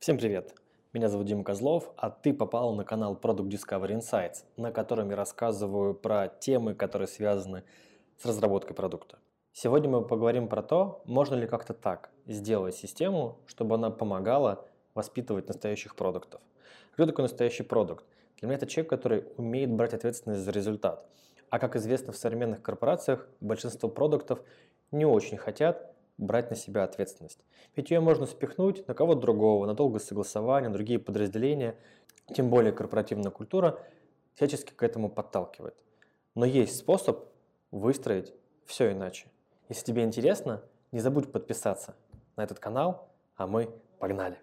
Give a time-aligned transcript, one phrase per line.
[0.00, 0.54] Всем привет!
[0.94, 5.16] Меня зовут Дима Козлов, а ты попал на канал Product Discovery Insights, на котором я
[5.16, 7.64] рассказываю про темы, которые связаны
[8.16, 9.18] с разработкой продукта.
[9.52, 15.48] Сегодня мы поговорим про то, можно ли как-то так сделать систему, чтобы она помогала воспитывать
[15.48, 16.40] настоящих продуктов.
[16.92, 18.06] Кто такой настоящий продукт?
[18.38, 21.06] Для меня это человек, который умеет брать ответственность за результат.
[21.50, 24.40] А как известно в современных корпорациях, большинство продуктов
[24.92, 25.89] не очень хотят
[26.20, 27.40] брать на себя ответственность.
[27.74, 31.74] Ведь ее можно спихнуть на кого-то другого, на долгое согласование, на другие подразделения.
[32.34, 33.80] Тем более корпоративная культура
[34.34, 35.82] всячески к этому подталкивает.
[36.34, 37.24] Но есть способ
[37.70, 38.32] выстроить
[38.66, 39.26] все иначе.
[39.68, 41.96] Если тебе интересно, не забудь подписаться
[42.36, 44.38] на этот канал, а мы погнали.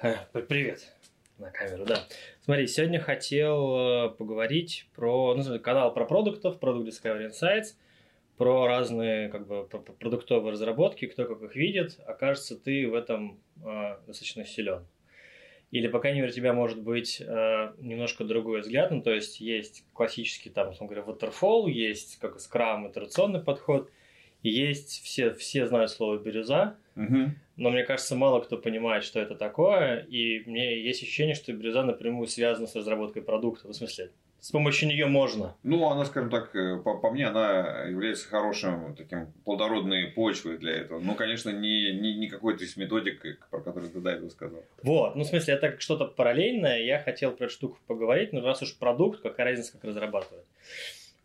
[0.00, 0.97] Э, привет
[1.38, 2.04] на камеру, да.
[2.42, 7.74] Смотри, сегодня хотел э, поговорить про ну, канал про продуктов, Product Discovery Insights,
[8.36, 11.98] про разные как бы продуктовые разработки, кто как их видит.
[12.06, 14.86] Окажется, ты в этом э, достаточно силен.
[15.70, 18.90] Или, по крайней мере, у тебя может быть э, немножко другой взгляд.
[18.90, 23.90] Ну, то есть, есть классический, там, условно говоря, waterfall, есть как скрам, итерационный подход,
[24.42, 27.30] есть, все, все знают слово бирюза, угу.
[27.56, 31.82] но мне кажется, мало кто понимает, что это такое, и мне есть ощущение, что бирюза
[31.82, 35.56] напрямую связана с разработкой продукта, в смысле, с помощью нее можно.
[35.64, 40.76] Ну, она, скажем так, э, по, по мне, она является хорошим таким плодородной почвой для
[40.76, 41.00] этого.
[41.00, 44.62] Ну, конечно, не, не, не какой-то из методик, про который ты до этого сказал.
[44.82, 46.82] Вот, ну, в смысле, это что-то параллельное.
[46.82, 50.44] Я хотел про эту штуку поговорить, но раз уж продукт, какая разница, как разрабатывать.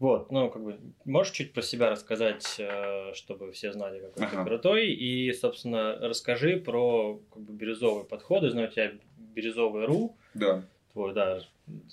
[0.04, 4.38] Вот, ну, как бы, можешь чуть про себя рассказать, э, чтобы все знали, какой ага.
[4.40, 8.44] ты крутой, и, собственно, расскажи про как бы, бирюзовый подход.
[8.44, 8.92] Я знаю, у тебя
[9.34, 10.14] бирюзовый РУ.
[10.34, 10.62] Да.
[10.92, 11.40] Твой, да,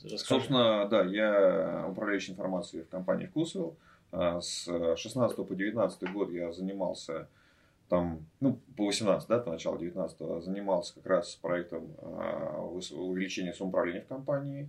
[0.03, 0.19] расскажи.
[0.19, 3.77] Собственно, да, я управляющий информацией в компании Вкусвилл.
[4.11, 4.65] А, с
[4.97, 7.29] 16 по 19 год я занимался
[7.89, 14.03] там, ну, по 18, да, по началу 19 занимался как раз проектом а, увеличения самоуправления
[14.03, 14.69] в компании.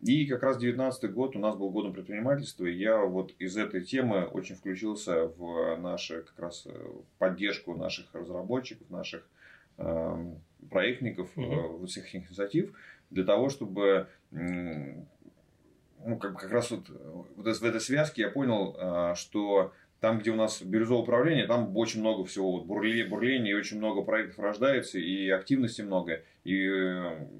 [0.00, 3.84] И как раз 2019 год у нас был годом предпринимательства, и я вот из этой
[3.84, 6.86] темы очень включился в нашу как раз э,
[7.18, 9.28] поддержку наших разработчиков, наших
[9.76, 10.34] э,
[10.70, 11.78] проектников, mm-hmm.
[11.78, 12.72] вот всех инициатив,
[13.10, 16.88] для того, чтобы ну, как, как раз вот,
[17.34, 21.76] вот в этой связке я понял, э, что там, где у нас бирюзовое управление, там
[21.76, 26.92] очень много всего, вот, бурления, бурления, и очень много проектов рождается, и активности много, и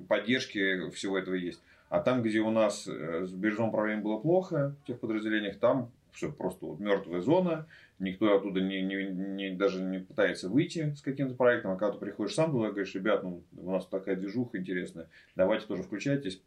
[0.09, 1.63] поддержки всего этого есть.
[1.89, 5.91] А там, где у нас э, с биржевым управлением было плохо, в тех подразделениях, там
[6.13, 7.67] все просто вот мертвая зона,
[7.99, 11.99] никто оттуда не, не, не, даже не пытается выйти с каким-то проектом, а когда ты
[11.99, 16.43] приходишь сам туда, говоришь, ребят, ну, у нас такая движуха интересная, давайте тоже включайтесь.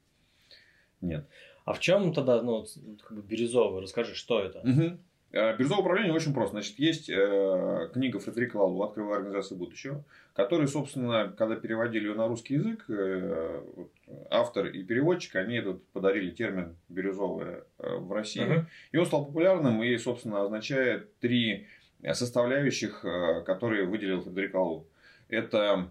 [0.99, 1.25] Нет.
[1.65, 2.65] А в чем тогда, ну,
[3.01, 3.81] как бы бирюзовый?
[3.81, 4.59] Расскажи, что это?
[4.59, 4.97] Угу.
[5.31, 6.55] Бирюзовое управление очень просто.
[6.55, 10.03] Значит, есть э, книга Фредерика Лалу «Открывая организацию будущего»,
[10.33, 13.63] который, собственно, когда переводили ее на русский язык, э,
[14.29, 18.43] автор и переводчик, они этот подарили термин «бирюзовое» э, в России.
[18.43, 18.65] Uh-huh.
[18.91, 21.67] И он стал популярным и, собственно, означает три
[22.03, 23.05] составляющих,
[23.45, 24.87] которые выделил Фредерик Лалу.
[25.29, 25.87] Это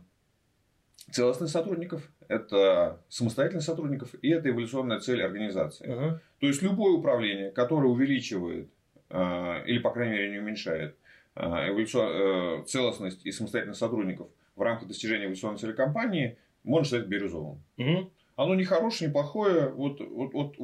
[1.12, 5.88] целостность сотрудников, это самостоятельность сотрудников и это эволюционная цель организации.
[5.88, 6.18] Uh-huh.
[6.40, 8.79] То есть любое управление, которое увеличивает Э,
[9.10, 10.96] или, по крайней мере, не уменьшает
[11.34, 17.06] э, эволюцию, э, целостность и самостоятельность сотрудников в рамках достижения эволюционной цели компании, можно считать
[17.08, 17.62] бирюзовым.
[17.78, 18.10] Угу.
[18.36, 20.56] Оно не хорошее, не плохое, вот, вот, вот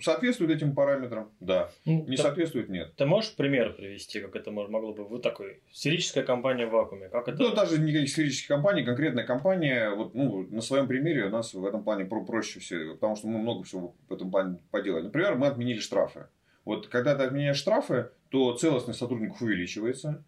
[0.00, 1.70] соответствует этим параметрам, да.
[1.84, 2.94] Ну, не ты, соответствует, нет.
[2.96, 7.08] Ты можешь пример привести, как это могло бы вот такой сферическая компания в вакууме?
[7.08, 7.42] Как это?
[7.42, 11.64] Ну, даже не сферическая компания, конкретная компания, вот, ну, на своем примере у нас в
[11.64, 15.04] этом плане проще все, потому что мы много всего в этом плане поделали.
[15.04, 16.26] Например, мы отменили штрафы.
[16.66, 20.22] Вот когда ты отменяешь штрафы, то целостность сотрудников увеличивается.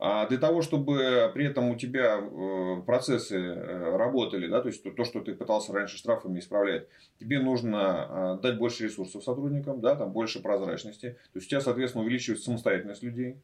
[0.00, 4.82] А для того, чтобы при этом у тебя э, процессы э, работали, да, то есть
[4.82, 6.88] то, что ты пытался раньше штрафами исправлять,
[7.20, 11.10] тебе нужно э, дать больше ресурсов сотрудникам, да, там больше прозрачности.
[11.32, 13.36] То есть у тебя, соответственно, увеличивается самостоятельность людей.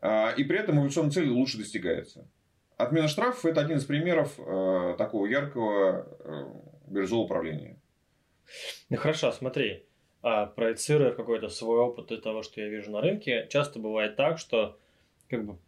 [0.00, 2.26] А, и при этом эволюционная цель лучше достигается.
[2.76, 4.36] Отмена штрафов– это один из примеров
[4.96, 6.06] такого яркого
[6.86, 7.76] биржевого управления.
[8.88, 9.87] Ну хорошо, смотри
[10.22, 14.38] а, проецируя какой-то свой опыт из того, что я вижу на рынке, часто бывает так,
[14.38, 14.78] что
[15.28, 15.58] как бы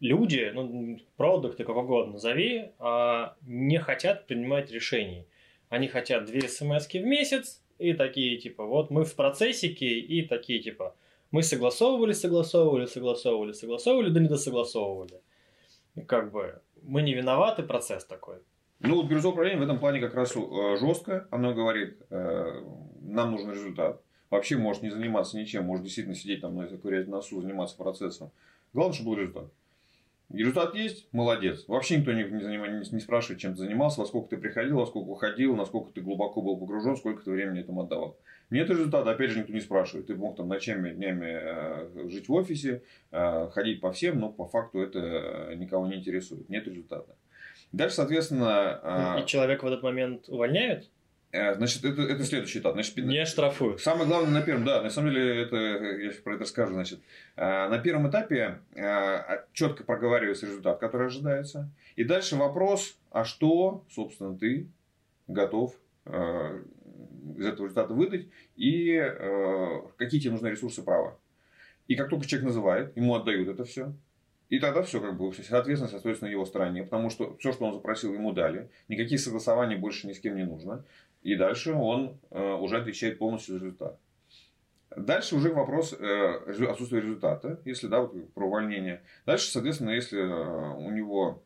[0.00, 5.26] люди, ну, продукты, как угодно назови, а, не хотят принимать решений.
[5.68, 10.60] Они хотят две смс в месяц и такие типа, вот мы в процессике и такие
[10.60, 10.94] типа,
[11.30, 15.20] мы согласовывали, согласовывали, согласовывали, согласовывали, да не досогласовывали.
[15.96, 18.36] И как бы мы не виноваты, процесс такой.
[18.78, 21.26] Ну, вот бирюзовое управление в этом плане как раз э, жестко.
[21.30, 22.62] Оно говорит, э,
[23.06, 24.02] нам нужен результат.
[24.30, 28.30] вообще может не заниматься ничем, может действительно сидеть там, ну, ковырять носу, заниматься процессом.
[28.72, 29.52] Главное, чтобы был результат.
[30.32, 31.64] результат есть, молодец.
[31.68, 35.08] Вообще никто не, не, не, спрашивает, чем ты занимался, во сколько ты приходил, во сколько
[35.08, 38.18] уходил, насколько ты глубоко был погружен, сколько ты времени этому отдавал.
[38.50, 40.06] Нет результата, опять же, никто не спрашивает.
[40.06, 44.46] Ты мог там ночами, днями э, жить в офисе, э, ходить по всем, но по
[44.46, 46.48] факту это никого не интересует.
[46.48, 47.16] Нет результата.
[47.72, 49.16] Дальше, соответственно...
[49.16, 50.88] Э, И человек в этот момент увольняют?
[51.56, 52.74] Значит, это, это следующий этап.
[52.74, 53.80] Значит, не штрафуют.
[53.80, 56.74] Самое главное на первом, да, на самом деле, это, я сейчас про это расскажу.
[56.74, 57.00] Значит,
[57.36, 58.60] на первом этапе
[59.52, 61.70] четко проговаривается результат, который ожидается.
[61.96, 64.68] И дальше вопрос, а что, собственно, ты
[65.26, 65.74] готов
[67.36, 71.18] из этого результата выдать и э, какие тебе нужны ресурсы права.
[71.88, 73.92] И как только человек называет, ему отдают это все.
[74.48, 77.74] И тогда все как бы ответственность остается на его стороне, потому что все, что он
[77.74, 78.70] запросил, ему дали.
[78.86, 80.84] Никаких согласований больше ни с кем не нужно.
[81.22, 83.98] И дальше он э, уже отвечает полностью за результат.
[84.96, 89.02] Дальше уже вопрос э, отсутствия результата, если да, вот про увольнение.
[89.26, 91.42] Дальше, соответственно, если э, у него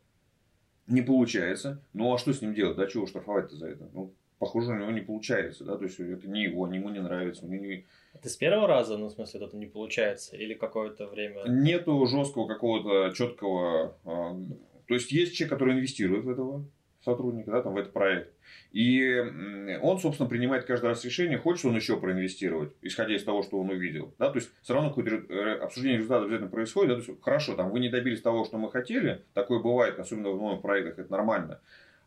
[0.87, 2.77] не получается, ну а что с ним делать?
[2.77, 3.89] Да, чего штрафовать-то за это?
[3.93, 7.45] Ну, похоже, у него не получается, да, то есть это не его, ему не нравится,
[7.45, 7.85] ему не...
[8.13, 11.43] Это с первого раза, ну, в смысле, это не получается, или какое-то время?
[11.47, 13.97] Нету жесткого какого-то четкого...
[14.03, 16.65] То есть, есть человек, который инвестирует в этого
[17.03, 18.31] сотрудника, да, там, в этот проект.
[18.71, 19.17] И
[19.81, 23.69] он, собственно, принимает каждый раз решение, хочет он еще проинвестировать, исходя из того, что он
[23.69, 24.13] увидел.
[24.19, 24.29] Да?
[24.29, 26.89] То есть, все равно какое-то э, обсуждение результатов обязательно происходит.
[26.89, 27.01] Да?
[27.01, 30.37] То есть, хорошо, там, вы не добились того, что мы хотели, такое бывает, особенно в
[30.37, 31.59] новых проектах, это нормально.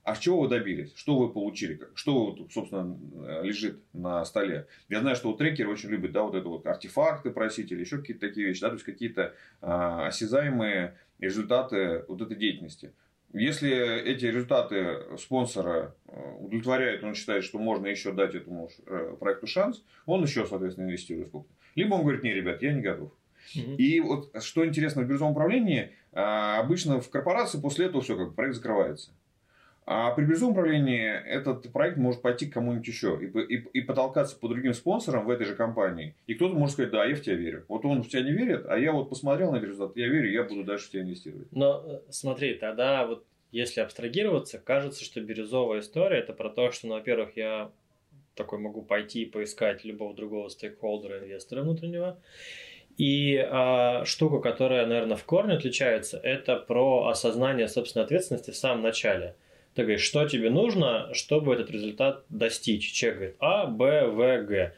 [0.05, 0.93] А чего вы добились?
[0.97, 1.81] Что вы получили?
[1.95, 4.67] Что, собственно, э, лежит на столе?
[4.91, 7.99] Я знаю, что вот трекеры очень любят, да, вот это вот артефакты просить или еще
[7.99, 12.93] какие-то такие вещи, да, то есть какие-то а, осязаемые результаты вот этой деятельности.
[13.35, 19.49] Если эти результаты спонсора э, удовлетворяют, он считает, что можно еще дать этому э, проекту
[19.49, 23.13] шанс, он еще, соответственно, инвестирует сколько Либо он говорит, не, ребят, я не готов.
[23.57, 23.75] Угу.
[23.77, 28.35] И вот что интересно в биржевом управлении, а, обычно в корпорации после этого все, как
[28.35, 29.11] проект закрывается.
[29.87, 34.39] А при биржевом управлении этот проект может пойти к кому-нибудь еще и, и, и потолкаться
[34.39, 36.15] по другим спонсорам в этой же компании.
[36.27, 37.67] И кто-то может сказать, да, я в тебя верю.
[37.69, 40.43] Вот он в тебя не верит, а я вот посмотрел на результат, я верю, я
[40.45, 41.49] буду дальше в тебя инвестировать.
[41.53, 46.87] Но э, смотри, тогда вот если абстрагироваться, кажется, что бирюзовая история это про то, что,
[46.87, 47.71] ну, во-первых, я
[48.35, 52.19] такой могу пойти и поискать любого другого стейкхолдера, инвестора внутреннего.
[52.97, 58.83] И э, штука, которая, наверное, в корне отличается, это про осознание собственной ответственности в самом
[58.83, 59.35] начале.
[59.75, 62.93] Ты говоришь, что тебе нужно, чтобы этот результат достичь.
[62.93, 64.75] Человек говорит А, Б, В, Г.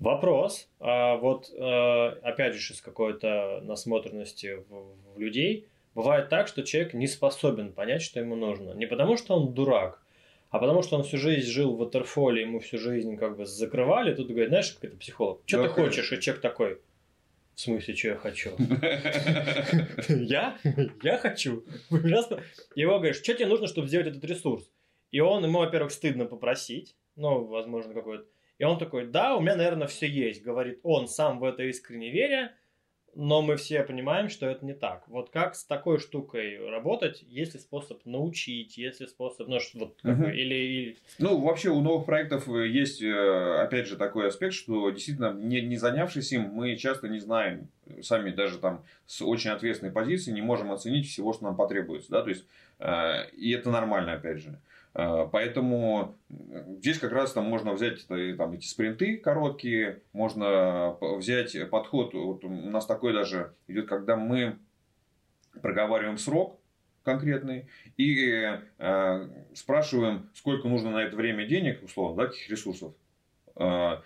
[0.00, 6.62] Вопрос, а вот э, опять же из какой-то насмотренности в, в людей, бывает так, что
[6.62, 8.72] человек не способен понять, что ему нужно.
[8.72, 10.02] Не потому, что он дурак,
[10.50, 14.14] а потому что он всю жизнь жил в ватерфоле, ему всю жизнь как бы закрывали,
[14.14, 16.78] тут говорит, знаешь, как это психолог, что ты хочешь, и человек такой,
[17.54, 18.50] в смысле, что я хочу?
[20.08, 20.58] Я?
[21.02, 21.64] Я хочу.
[22.74, 24.70] Его говоришь, что тебе нужно, чтобы сделать этот ресурс?
[25.10, 28.26] И он, ему, во-первых, стыдно попросить, ну, возможно, какой-то.
[28.58, 32.10] И он такой, да, у меня, наверное, все есть, говорит он, сам в это искренне
[32.10, 32.54] веря,
[33.14, 35.04] но мы все понимаем, что это не так.
[35.08, 39.78] Вот как с такой штукой работать, есть ли способ научить, есть ли способ, ну, что,
[39.78, 40.24] вот, угу.
[40.24, 40.96] или, или...
[41.18, 45.60] Ну, вообще у новых проектов э, есть, э, опять же, такой аспект, что действительно, не,
[45.60, 47.68] не занявшись им, мы часто не знаем,
[48.02, 52.22] сами даже там с очень ответственной позиции не можем оценить всего, что нам потребуется, да,
[52.22, 52.44] то есть,
[52.78, 54.50] э, и это нормально, опять же.
[54.50, 56.16] Э, поэтому
[56.78, 62.48] здесь как раз там можно взять там, эти спринты короткие, можно взять подход, вот у
[62.48, 64.58] нас такой даже идет, когда мы
[65.60, 66.60] проговариваем срок
[67.04, 72.94] конкретный и э, спрашиваем, сколько нужно на это время денег, условно, да, каких ресурсов.
[73.56, 73.98] Э,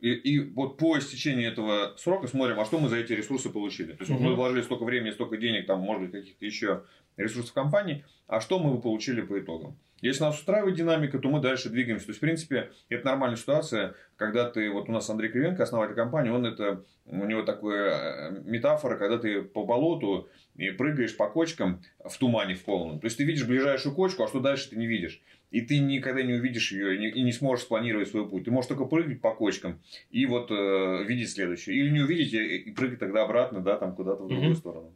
[0.00, 3.92] и, и вот по истечении этого срока смотрим, а что мы за эти ресурсы получили.
[3.92, 4.22] То есть угу.
[4.22, 6.84] мы вложили столько времени, столько денег, там, может быть, каких-то еще
[7.16, 9.76] ресурсов компании, а что мы получили по итогам.
[10.00, 12.06] Если нас устраивает динамика, то мы дальше двигаемся.
[12.06, 15.96] То есть, в принципе, это нормальная ситуация, когда ты, вот у нас Андрей Кривенко, основатель
[15.96, 21.28] компании, он это, у него такая э, метафора, когда ты по болоту и прыгаешь по
[21.28, 23.00] кочкам в тумане в полном.
[23.00, 25.20] То есть, ты видишь ближайшую кочку, а что дальше ты не видишь.
[25.50, 28.44] И ты никогда не увидишь ее и не, и не сможешь спланировать свой путь.
[28.44, 31.76] Ты можешь только прыгать по кочкам и вот э, видеть следующее.
[31.76, 34.56] Или не увидеть и, прыгать тогда обратно, да, там куда-то в другую mm-hmm.
[34.56, 34.92] сторону.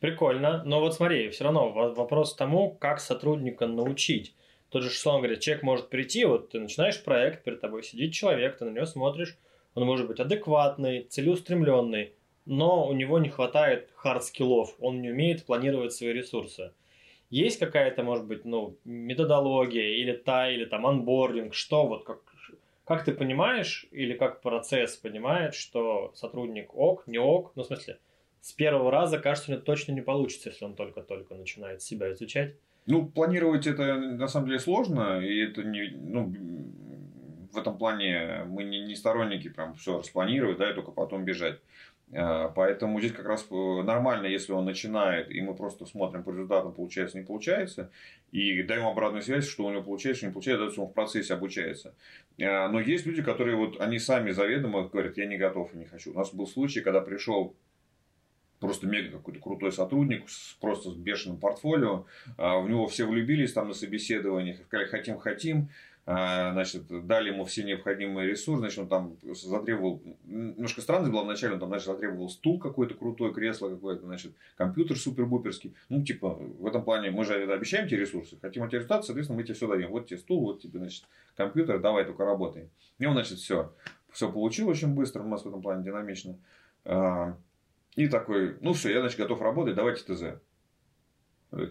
[0.00, 0.62] Прикольно.
[0.64, 4.34] Но вот смотри, все равно вопрос к тому, как сотрудника научить.
[4.68, 8.58] Тот же Шислон говорит, человек может прийти, вот ты начинаешь проект, перед тобой сидит человек,
[8.58, 9.38] ты на него смотришь,
[9.74, 12.12] он может быть адекватный, целеустремленный,
[12.46, 16.72] но у него не хватает хард-скиллов, он не умеет планировать свои ресурсы.
[17.30, 22.20] Есть какая-то, может быть, ну, методология или та, или там анбординг, что вот, как,
[22.84, 27.98] как ты понимаешь, или как процесс понимает, что сотрудник ок, не ок, ну, в смысле,
[28.40, 32.54] с первого раза, кажется, у него точно не получится, если он только-только начинает себя изучать.
[32.86, 36.32] Ну, планировать это на самом деле сложно, и это не, ну,
[37.52, 41.58] в этом плане мы не, не сторонники прям все распланировать, да, и только потом бежать.
[42.12, 46.30] А, поэтому здесь как раз э, нормально, если он начинает, и мы просто смотрим по
[46.30, 47.90] результатам, получается, не получается,
[48.30, 51.34] и даем обратную связь, что у него получается, что не получается, дальше он в процессе
[51.34, 51.94] обучается.
[52.40, 55.84] А, но есть люди, которые вот, они сами заведомо говорят, я не готов и не
[55.84, 56.12] хочу.
[56.12, 57.56] У нас был случай, когда пришел
[58.60, 60.26] просто мега какой-то крутой сотрудник,
[60.60, 62.06] просто с бешеным портфолио.
[62.38, 65.56] А, в него все влюбились там на собеседованиях, сказали, хотим, хотим.
[65.58, 71.54] А, значит, дали ему все необходимые ресурсы, значит, он там затребовал, немножко странно было вначале,
[71.54, 75.74] он там, значит, затребовал стул какой-то крутой, кресло какое-то, значит, компьютер супер-буперский.
[75.88, 79.38] Ну, типа, в этом плане мы же обещаем тебе ресурсы, хотим от тебя результаты, соответственно,
[79.38, 79.90] мы тебе все даем.
[79.90, 81.04] Вот тебе стул, вот тебе, значит,
[81.36, 82.70] компьютер, давай только работай.
[83.00, 83.72] И он, значит, все,
[84.12, 86.38] все получил очень быстро, у нас в этом плане динамично.
[86.84, 87.36] А,
[87.96, 90.40] и такой, ну все, я, значит, готов работать, давайте ТЗ.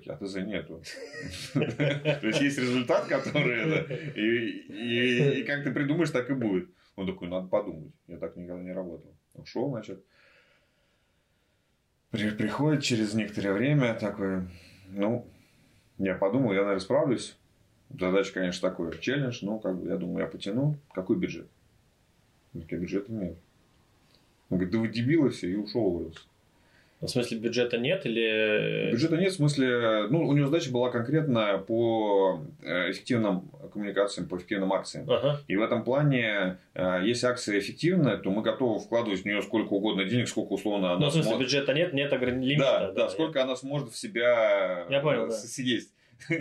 [0.08, 0.82] А ТЗ нету.
[1.54, 3.84] То есть есть результат, который
[4.16, 6.70] и как ты придумаешь, так и будет.
[6.96, 7.92] Он такой, надо подумать.
[8.08, 9.14] Я так никогда не работал.
[9.34, 10.04] Ушел, значит.
[12.12, 14.48] Приходит через некоторое время такой,
[14.90, 15.28] ну,
[15.98, 17.38] я подумал, я, наверное, справлюсь.
[17.90, 20.78] Задача, конечно, такой челлендж, но как бы, я думаю, я потяну.
[20.94, 21.48] Какой бюджет?
[22.54, 23.38] Я бюджета нет.
[24.50, 26.22] Он говорит, да вы дебилы все, и ушел уволился.
[27.06, 28.92] В смысле бюджета нет или...
[28.92, 34.38] Бюджета нет, в смысле, ну, у него задача была конкретно по э, эффективным коммуникациям, по
[34.38, 35.10] эффективным акциям.
[35.10, 35.40] Ага.
[35.48, 39.74] И в этом плане, э, если акция эффективная, то мы готовы вкладывать в нее сколько
[39.74, 41.48] угодно денег, сколько условно она Ну, в смысле, сможет...
[41.48, 42.64] бюджета нет, нет лимита.
[42.64, 45.36] Да, да, да, сколько она сможет в себя Я понял, да.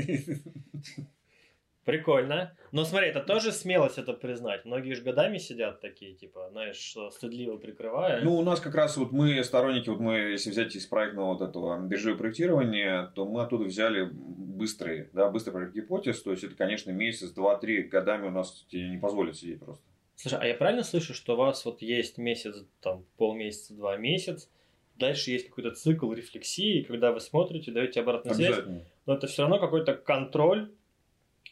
[1.85, 2.57] Прикольно.
[2.73, 4.65] Но смотри, это тоже смелость это признать.
[4.65, 8.23] Многие же годами сидят такие, типа, знаешь, стыдливо прикрывая.
[8.23, 11.43] Ну, у нас как раз вот мы сторонники, вот мы, если взять из проектного вот
[11.43, 16.23] этого биржевого проектирования, то мы оттуда взяли быстрые, да, быстрый гипотез.
[16.23, 19.83] То есть, это, конечно, месяц, два, три годами у нас тебе не позволит сидеть просто.
[20.17, 24.49] Слушай, а я правильно слышу, что у вас вот есть месяц, там, полмесяца, два месяца,
[24.97, 28.65] дальше есть какой-то цикл рефлексии, когда вы смотрите, даете обратную связь,
[29.07, 30.73] но это все равно какой-то контроль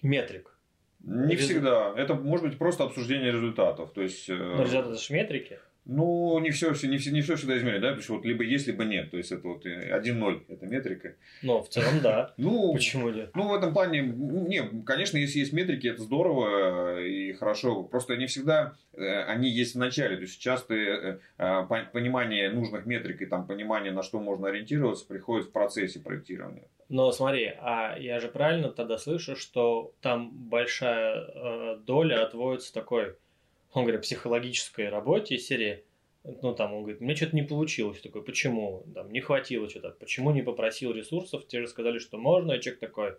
[0.01, 0.57] метрик.
[1.05, 1.45] Не Без...
[1.45, 1.93] всегда.
[1.97, 3.93] Это может быть просто обсуждение результатов.
[3.93, 5.59] То есть, э, Но результаты это же метрики.
[5.85, 8.69] Ну, не все, не, все, не все всегда измеряют, да, потому что вот либо есть,
[8.69, 9.11] либо нет.
[9.11, 11.17] То есть это вот 1-0, это метрика.
[11.43, 12.33] Ну, в целом, да.
[12.37, 13.31] Ну, почему нет?
[13.35, 17.83] Ну, в этом плане, не, конечно, если есть метрики, это здорово и хорошо.
[17.83, 20.15] Просто не всегда э, они есть в начале.
[20.17, 21.19] То есть часто э,
[21.93, 26.69] понимание нужных метрик и там понимание, на что можно ориентироваться, приходит в процессе проектирования.
[26.89, 33.17] Но смотри, а я же правильно тогда слышу, что там большая э, доля отводится такой,
[33.73, 35.85] он говорит, психологической работе серии,
[36.25, 40.33] ну там он говорит, мне что-то не получилось, такой, почему, там не хватило что-то, почему
[40.33, 43.17] не попросил ресурсов, те же сказали, что можно, и человек такой,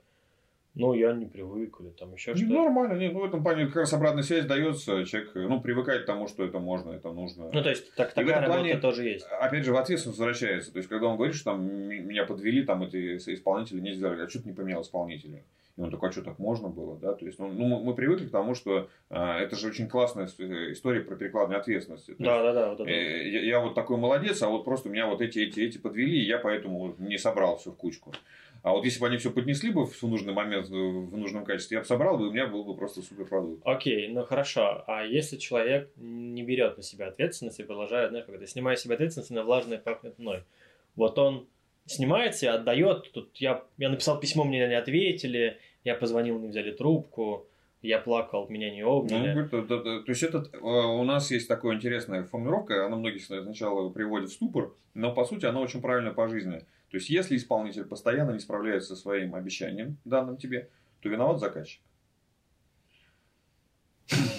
[0.76, 2.52] ну, я не привык, или там еще что-то.
[2.52, 6.06] Нормально, нет, ну, в этом плане как раз обратная связь дается, человек, ну, привыкает к
[6.06, 7.50] тому, что это можно, это нужно.
[7.54, 9.26] Ну, то есть, так, такая работа плане, тоже есть.
[9.40, 12.82] Опять же, в ответственность возвращается, то есть, когда он говорит, что там меня подвели, там,
[12.84, 15.44] эти исполнители не сделали, а что ты не поменял исполнителей?
[15.76, 18.28] И он такой, а что так можно было, да, то есть, ну, ну мы привыкли
[18.28, 22.12] к тому, что а, это же очень классная история про перекладную ответственность.
[22.20, 22.90] да, да, да, вот это.
[22.90, 26.20] Э, я, я вот такой молодец, а вот просто меня вот эти, эти, эти подвели,
[26.20, 28.14] и я поэтому не собрал все в кучку.
[28.64, 31.82] А вот если бы они все поднесли бы в нужный момент, в нужном качестве, я
[31.82, 33.62] бы собрал бы, и у меня был бы просто супер продукт.
[33.66, 34.86] Окей, ну хорошо.
[34.88, 39.32] А если человек не берет на себя ответственность и продолжает, знаешь, когда снимая себе ответственность
[39.32, 40.46] на влажное пахнет мной,
[40.96, 41.46] вот он
[41.86, 46.72] снимается и отдает, тут я, я написал письмо, мне не ответили, я позвонил, не взяли
[46.72, 47.48] трубку,
[47.82, 49.34] я плакал, меня не обняли.
[49.34, 53.26] Ну, то, то, то есть этот, э, у нас есть такая интересная формулировка, она многих
[53.26, 56.66] сначала приводит в ступор, но по сути она очень правильная по жизни.
[56.94, 60.70] То есть, если исполнитель постоянно не справляется со своим обещанием, данным тебе,
[61.02, 61.82] то виноват заказчик.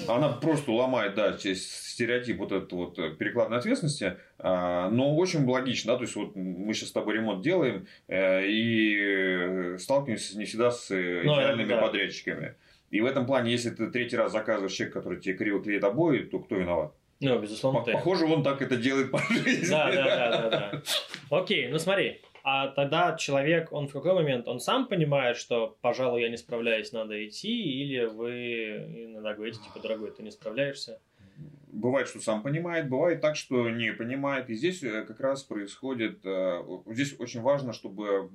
[0.06, 5.94] Она просто ломает, да, стереотип вот этой вот э, перекладной ответственности, а, но очень логично,
[5.94, 10.70] да, то есть вот мы сейчас с тобой ремонт делаем э, и сталкиваемся не всегда
[10.70, 11.80] с э, ну, идеальными да.
[11.80, 12.54] подрядчиками.
[12.92, 16.18] И в этом плане, если ты третий раз заказываешь человек, который тебе криво клеит обои,
[16.18, 16.94] то кто виноват?
[17.18, 17.90] Ну, безусловно, ты.
[17.90, 19.68] Похоже, он так это делает по жизни.
[19.68, 20.82] Да, да, да, да, да.
[21.36, 26.20] Окей, ну смотри, а тогда человек, он в какой момент, он сам понимает, что, пожалуй,
[26.20, 31.00] я не справляюсь, надо идти, или вы иногда говорите, типа, дорогой, ты не справляешься?
[31.68, 34.50] Бывает, что сам понимает, бывает так, что не понимает.
[34.50, 38.28] И здесь э, как раз происходит, э, здесь очень важно, чтобы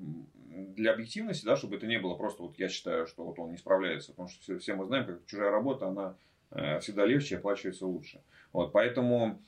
[0.75, 3.57] для объективности, да, чтобы это не было просто, вот я считаю, что вот он не
[3.57, 6.15] справляется, потому что все, все мы знаем, как чужая работа, она
[6.49, 8.21] э, всегда легче оплачивается лучше.
[8.53, 9.39] Вот, поэтому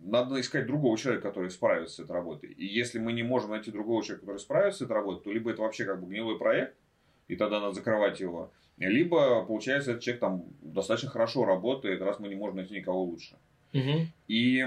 [0.00, 2.50] надо искать другого человека, который справится с этой работой.
[2.50, 5.50] И если мы не можем найти другого человека, который справится с этой работой, то либо
[5.50, 6.76] это вообще как бы гнилой проект,
[7.28, 12.28] и тогда надо закрывать его, либо, получается, этот человек там достаточно хорошо работает, раз мы
[12.28, 13.36] не можем найти никого лучше.
[13.74, 14.06] Угу.
[14.28, 14.66] И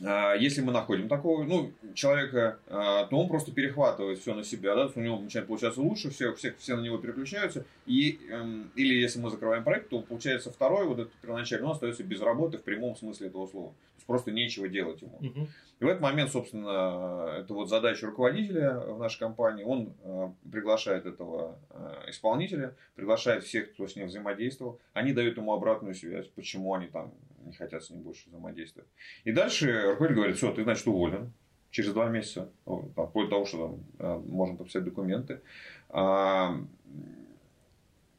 [0.00, 4.90] если мы находим такого ну, человека, а, то он просто перехватывает все на себя, да,
[4.94, 7.66] у него начинает получаться лучше, все, все, все на него переключаются.
[7.86, 12.02] И, эм, или если мы закрываем проект, то получается второй, вот этот первоначальный, он остается
[12.02, 13.68] без работы в прямом смысле этого слова.
[13.70, 15.16] То есть просто нечего делать ему.
[15.16, 15.48] Угу.
[15.80, 19.64] И в этот момент, собственно, это вот задача руководителя в нашей компании.
[19.64, 24.78] Он э, приглашает этого э, исполнителя, приглашает всех, кто с ним взаимодействовал.
[24.92, 27.12] Они дают ему обратную связь, почему они там
[27.44, 28.88] не хотят с ним больше взаимодействовать.
[29.24, 31.32] И дальше руководитель говорит, все, ты, значит, уволен
[31.70, 35.40] через два месяца, ну, там, вплоть до того, что там, э, можем подписать документы.
[35.88, 36.56] А,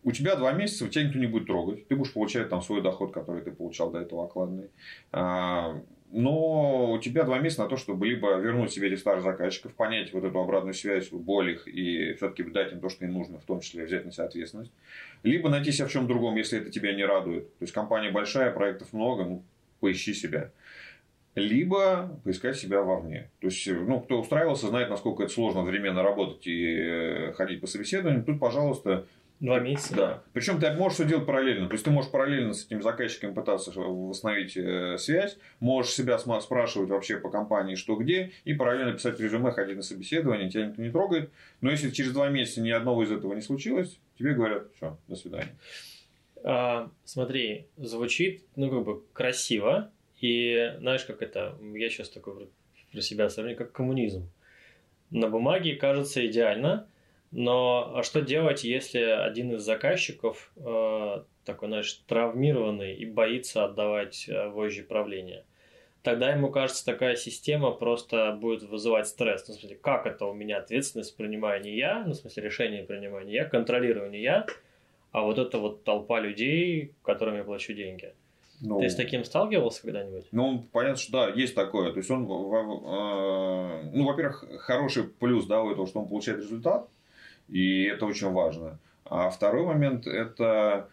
[0.04, 1.88] у тебя два месяца, тебя никто не будет трогать.
[1.88, 4.70] Ты будешь получать там свой доход, который ты получал до этого окладный.
[5.12, 5.82] А,
[6.12, 10.12] но у тебя два месяца на то, чтобы либо вернуть себе этих старых заказчиков, понять
[10.14, 13.46] вот эту обратную связь, боль их и все-таки дать им то, что им нужно, в
[13.46, 14.72] том числе взять на себя ответственность.
[15.24, 17.48] Либо найти себя в чем другом, если это тебя не радует.
[17.58, 19.44] То есть компания большая, проектов много, ну,
[19.80, 20.52] поищи себя.
[21.36, 23.30] Либо поискать себя вовне.
[23.40, 27.68] То есть, ну, кто устраивался, знает, насколько это сложно одновременно работать и э, ходить по
[27.68, 28.26] собеседованиям.
[28.26, 29.06] Тут, пожалуйста,
[29.42, 29.96] Два месяца.
[29.96, 30.24] Да.
[30.34, 31.68] Причем ты можешь все делать параллельно.
[31.68, 36.92] То есть ты можешь параллельно с этим заказчиком пытаться восстановить э, связь, можешь себя спрашивать
[36.92, 40.92] вообще по компании, что где, и параллельно писать резюме, ходить на собеседование, тебя никто не
[40.92, 41.32] трогает.
[41.60, 45.16] Но если через два месяца ни одного из этого не случилось, тебе говорят, все, до
[45.16, 45.58] свидания.
[46.44, 52.48] А, смотри, звучит, ну, как бы красиво, и знаешь, как это, я сейчас такой
[52.92, 54.30] про себя сравню, как коммунизм.
[55.10, 56.88] На бумаге кажется идеально,
[57.32, 64.28] но а что делать, если один из заказчиков э, такой, знаешь, травмированный и боится отдавать
[64.28, 65.46] э, вожжи правления?
[66.04, 69.48] Тогда ему кажется, такая система просто будет вызывать стресс.
[69.48, 72.84] Ну, в смысле, как это у меня ответственность принимаю не я, ну, в смысле, решение
[72.84, 74.46] принимаю не я, контролирую не я,
[75.12, 78.14] а вот эта вот толпа людей, которым я плачу деньги.
[78.62, 80.26] Ну, Ты с таким сталкивался когда-нибудь?
[80.32, 81.92] Ну, понятно, что да, есть такое.
[81.92, 86.88] То есть он, э, ну, во-первых, хороший плюс, да, у этого, что он получает результат,
[87.52, 88.80] и это очень важно.
[89.06, 90.88] А второй момент– это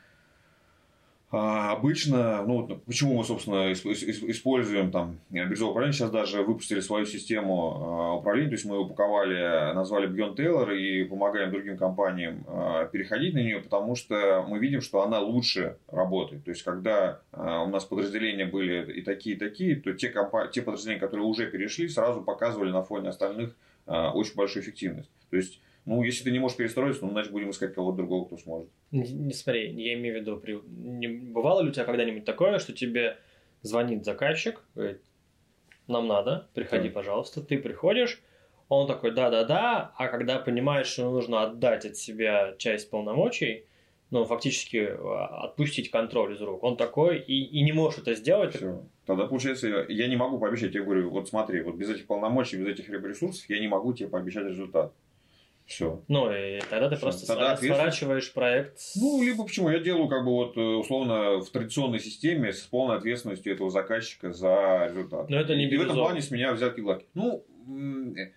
[1.30, 7.74] а, обычно, ну, почему мы, собственно, используем там биржевое управление, сейчас даже выпустили свою систему
[7.74, 12.86] а, управления, то есть мы ее упаковали, назвали Beyond Taylor и помогаем другим компаниям а,
[12.86, 16.44] переходить на нее, потому что мы видим, что она лучше работает.
[16.44, 20.62] То есть, когда у нас подразделения были и такие, и такие, то те, компа- те
[20.62, 23.54] подразделения, которые уже перешли, сразу показывали на фоне остальных
[23.86, 25.10] очень большую эффективность.
[25.30, 28.37] То есть, ну, если ты не можешь перестроиться, ну, значит, будем искать кого-то другого, кто
[28.37, 28.68] сможет.
[28.90, 30.61] Не, не смотри, я имею в виду, при...
[30.66, 33.16] не, бывало ли у тебя когда-нибудь такое, что тебе
[33.62, 35.01] звонит заказчик, говорит,
[35.87, 36.94] нам надо, приходи, да.
[36.94, 38.22] пожалуйста, ты приходишь,
[38.68, 43.64] он такой, да-да-да, а когда понимаешь, что нужно отдать от себя часть полномочий,
[44.11, 48.57] ну, фактически а, отпустить контроль из рук, он такой и, и не может это сделать.
[48.57, 48.83] Все.
[49.07, 52.59] Тогда, получается, я, я не могу пообещать, я говорю, вот смотри, вот без этих полномочий,
[52.59, 54.92] без этих ресурсов я не могу тебе пообещать результат.
[55.68, 56.02] Все.
[56.09, 57.02] Ну, и тогда ты Все.
[57.02, 58.78] просто тогда сворачиваешь проект.
[58.96, 59.68] Ну, либо почему?
[59.68, 64.33] Я делаю, как бы, вот, э, условно, в традиционной системе с полной ответственностью этого заказчика
[64.33, 65.28] за результат.
[65.28, 67.11] Но это не И в этом плане с меня взятки гладкие.
[67.12, 67.44] Ну,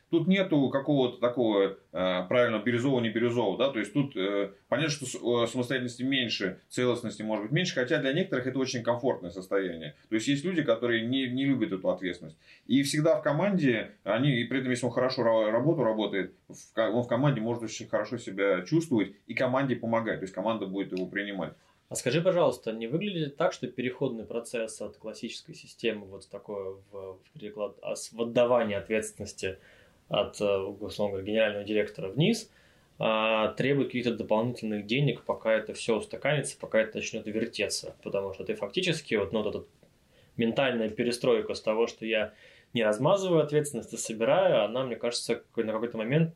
[0.09, 4.91] тут нету какого-то такого э, правильного бирюзового, не бирюзового, да, то есть тут э, понятно,
[4.91, 9.95] что самостоятельности меньше, целостности может быть меньше, хотя для некоторых это очень комфортное состояние.
[10.09, 12.37] То есть есть люди, которые не, не любят эту ответственность.
[12.67, 16.33] И всегда в команде, они, и при этом, если он хорошо работу работает,
[16.75, 20.91] он в команде может очень хорошо себя чувствовать и команде помогать, то есть команда будет
[20.91, 21.53] его принимать.
[21.91, 26.91] А скажи, пожалуйста, не выглядит так, что переходный процесс от классической системы вот такое в,
[26.93, 29.57] в, переклад, а в отдавании ответственности
[30.07, 32.49] от, э, условно говоря, генерального директора вниз
[32.97, 37.93] а, требует каких-то дополнительных денег, пока это все устаканится, пока это начнет вертеться.
[38.03, 39.65] Потому что ты фактически, вот, ну, вот эта
[40.37, 42.33] ментальная перестройка с того, что я
[42.73, 46.33] не размазываю ответственность, а собираю, она, мне кажется, на какой-то момент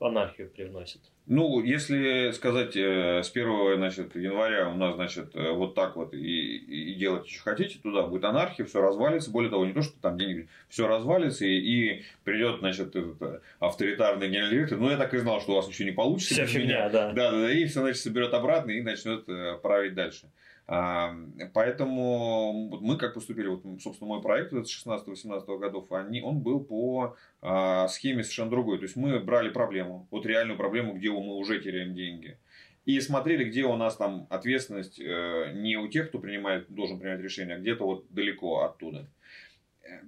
[0.00, 1.00] анархию привносит.
[1.26, 6.14] Ну, если сказать, э, с 1 значит, января у нас, значит, э, вот так вот
[6.14, 9.30] и, и делать что хотите, туда будет анархия, все развалится.
[9.30, 13.40] Более того, не то, что там денег, все развалится, и, и придет, значит, этот э,
[13.60, 14.78] авторитарный генеральный директор.
[14.78, 16.34] Ну, я так и знал, что у вас ничего не получится.
[16.34, 17.12] Вся фигня, да.
[17.12, 19.24] Да, да, и все, значит, соберет обратно и начнет
[19.62, 20.26] править дальше.
[20.66, 27.88] Поэтому мы как поступили, вот, собственно, мой проект 16-18 годов, они, он был по а,
[27.88, 28.78] схеме совершенно другой.
[28.78, 32.38] То есть мы брали проблему, вот реальную проблему, где мы уже теряем деньги.
[32.84, 37.20] и смотрели, где у нас там ответственность э, не у тех, кто принимает, должен принимать
[37.20, 39.08] решение, а где-то вот далеко оттуда.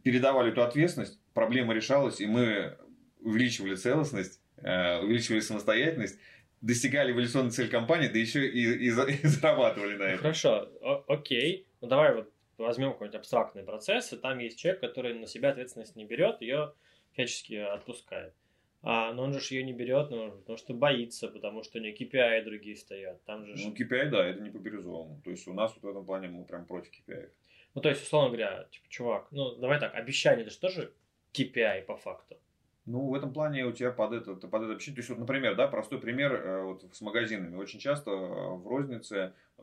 [0.02, 2.76] Передавали эту ответственность, проблема решалась, и мы
[3.20, 6.18] увеличивали целостность, э, увеличивали самостоятельность,
[6.64, 8.88] достигали эволюционной цель компании, да еще и, и,
[9.22, 10.18] и зарабатывали на этом.
[10.18, 11.66] Хорошо, О- окей.
[11.80, 15.96] Ну давай вот возьмем какой-нибудь абстрактный процесс, и там есть человек, который на себя ответственность
[15.96, 16.72] не берет, ее
[17.12, 18.32] всячески отпускает.
[18.82, 21.96] А, но он же ее не берет, ну, потому что боится, потому что у него
[21.96, 23.24] KPI другие стоят.
[23.24, 25.20] Там же ну, KPI, да, это не по бирюзовому.
[25.24, 27.30] То есть у нас вот в этом плане мы прям против KPI.
[27.74, 30.92] Ну, то есть, условно говоря, типа, чувак, ну, давай так, обещание, это же тоже
[31.32, 32.36] KPI по факту.
[32.86, 35.56] Ну, в этом плане у тебя под это, под это вообще, то есть, вот, например,
[35.56, 37.56] да, простой пример э, вот с магазинами.
[37.56, 39.62] Очень часто э, в рознице э,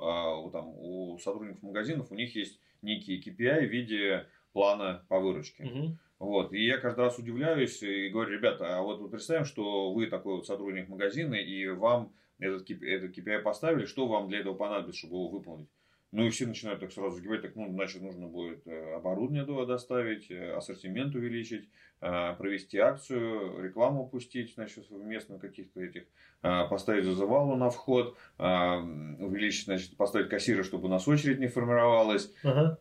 [0.51, 5.63] там, у сотрудников магазинов у них есть некие KPI в виде плана по выручке.
[5.65, 5.97] Угу.
[6.19, 6.53] Вот.
[6.53, 10.37] И я каждый раз удивляюсь и говорю, ребята, а вот вот представим, что вы такой
[10.37, 15.15] вот сотрудник магазина, и вам этот, этот KPI поставили, что вам для этого понадобится, чтобы
[15.15, 15.69] его выполнить?
[16.11, 20.29] Ну и все начинают так сразу загибать, так, ну, значит, нужно будет э, оборудование доставить,
[20.29, 21.69] э, ассортимент увеличить,
[22.01, 26.03] э, провести акцию, рекламу пустить, значит, совместно каких-то этих,
[26.41, 32.33] поставить зазывалу на вход, увеличить, значит, поставить кассира, чтобы у нас очередь не формировалась.
[32.43, 32.75] Uh-huh.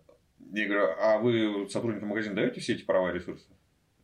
[0.53, 3.47] Я говорю, а вы сотрудникам магазина даете все эти права и ресурсы?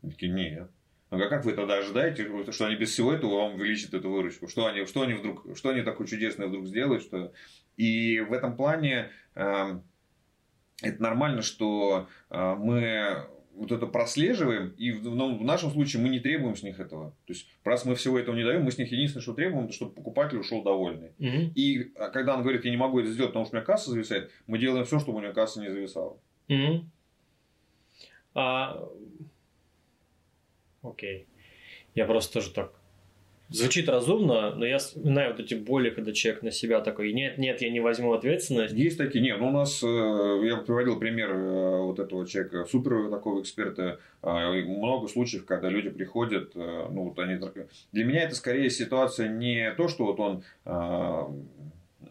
[0.03, 0.71] Они такие, нет.
[1.11, 4.49] Ну, а как вы тогда ожидаете, что они без всего этого вам увеличат эту выручку?
[4.49, 7.03] Что они, что они вдруг, что они такое чудесное вдруг сделают?
[7.03, 7.33] Что...
[7.77, 9.79] И в этом плане э,
[10.83, 16.11] это нормально, что э, мы вот это прослеживаем, и в, ну, в нашем случае мы
[16.11, 17.13] не требуем с них этого.
[17.27, 19.73] То есть, раз мы всего этого не даем, мы с них единственное, что требуем, это
[19.73, 21.13] чтобы покупатель ушел довольный.
[21.19, 21.53] Угу.
[21.55, 23.91] И а, когда он говорит, я не могу это сделать, потому что у меня касса
[23.91, 26.19] зависает, мы делаем все, чтобы у него касса не зависала.
[26.49, 26.85] Угу.
[28.35, 28.89] А...
[30.89, 31.27] Окей.
[31.95, 32.73] Я просто тоже так
[33.49, 37.63] Звучит разумно, но я знаю вот эти боли, когда человек на себя такой, нет, нет,
[37.63, 38.75] я не возьму ответственность.
[38.75, 43.09] Есть такие, нет, ну у нас, э, я приводил пример э, вот этого человека, супер
[43.09, 47.39] такого эксперта, а, много случаев, когда люди приходят, э, ну вот они,
[47.93, 51.33] для меня это скорее ситуация не то, что вот он а,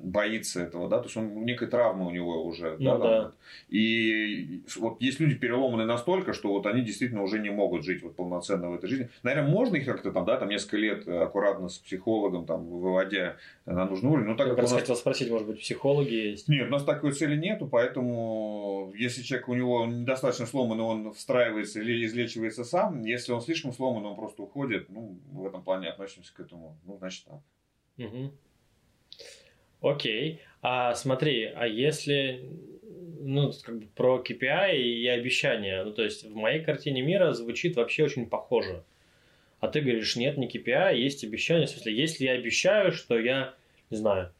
[0.05, 3.31] боится этого, да, то есть он некая травма у него уже, ну, да, да.
[3.69, 8.15] И вот есть люди переломаны настолько, что вот они действительно уже не могут жить вот
[8.15, 9.09] полноценно в этой жизни.
[9.23, 13.85] Наверное, можно их как-то там, да, там несколько лет аккуратно с психологом там выводя на
[13.85, 14.27] нужный уровень.
[14.27, 14.73] Но так Я как нас...
[14.73, 16.47] хотел спросить, может быть, психологи есть?
[16.47, 21.81] Нет, у нас такой цели нету, поэтому если человек у него недостаточно сломан, он встраивается
[21.81, 26.33] или излечивается сам, если он слишком сломан, он просто уходит, ну, в этом плане относимся
[26.33, 27.41] к этому, ну, значит так.
[27.97, 28.31] Угу.
[29.85, 30.39] Окей.
[30.63, 32.41] А смотри, а если
[33.21, 37.75] ну, как бы про KPI и обещания, ну, то есть в моей картине мира звучит
[37.75, 38.83] вообще очень похоже.
[39.59, 41.67] А ты говоришь, нет, не KPI, а есть обещания.
[41.67, 43.53] В смысле, если я обещаю, что я,
[43.91, 44.31] не знаю,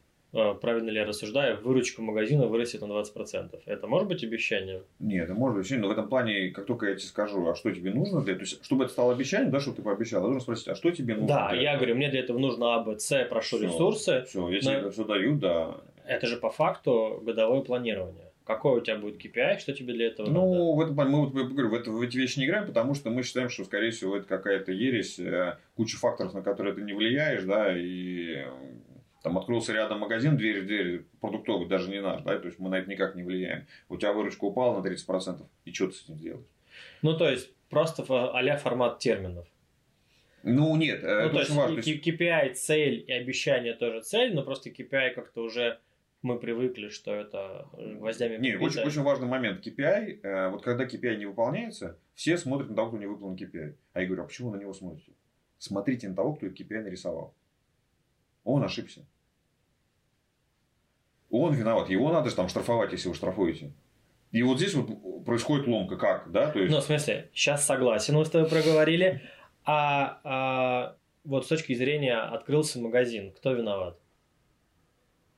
[0.60, 3.60] правильно ли я рассуждаю, выручка магазина вырастет на 20%.
[3.64, 4.82] Это может быть обещание?
[4.98, 7.54] Нет, это может быть обещание, но в этом плане, как только я тебе скажу, а
[7.54, 8.34] что тебе нужно для...
[8.34, 10.90] То есть, чтобы это стало обещанием, да, чтобы ты пообещал, я должен спросить, а что
[10.90, 11.28] тебе нужно?
[11.28, 11.76] Да, я этого?
[11.78, 14.24] говорю, мне для этого нужно А, Б, С, прошу Всё, ресурсы.
[14.28, 15.76] Все, я тебе это все даю, да.
[16.06, 18.26] Это же по факту годовое планирование.
[18.44, 20.38] Какой у тебя будет KPI, что тебе для этого надо?
[20.38, 22.66] Ну, в этом плане мы вот, я говорю, в, это, в эти вещи не играем,
[22.66, 26.72] потому что мы считаем, что, скорее всего, это какая-то ересь, э, куча факторов, на которые
[26.72, 28.44] ты не влияешь, да, и э,
[29.26, 32.70] там открылся рядом магазин, дверь в дверь, продуктовый, даже не наш, да, то есть мы
[32.70, 33.66] на это никак не влияем.
[33.88, 36.46] У тебя выручка упала на 30%, и что ты с этим сделаешь?
[37.02, 39.48] Ну, то есть, просто а-ля формат терминов.
[40.44, 41.78] Ну, нет, э, Ну, это то есть, очень важно.
[41.80, 45.80] KPI цель и обещание тоже цель, но просто KPI как-то уже
[46.22, 48.64] мы привыкли, что это гвоздями Не, прибито.
[48.64, 49.66] очень, очень важный момент.
[49.66, 53.74] KPI, э, вот когда KPI не выполняется, все смотрят на того, кто не выполнил KPI.
[53.92, 55.10] А я говорю, а почему вы на него смотрите?
[55.58, 57.34] Смотрите на того, кто KPI нарисовал.
[58.44, 59.04] Он ошибся.
[61.40, 61.88] Он виноват.
[61.88, 63.72] Его надо же там штрафовать, если вы штрафуете.
[64.32, 65.96] И вот здесь вот происходит ломка.
[65.96, 66.30] Как?
[66.30, 66.50] Да?
[66.50, 69.22] То есть, Ну, в смысле, сейчас согласен, мы с тобой проговорили.
[69.64, 73.98] А, а вот с точки зрения открылся магазин, кто виноват?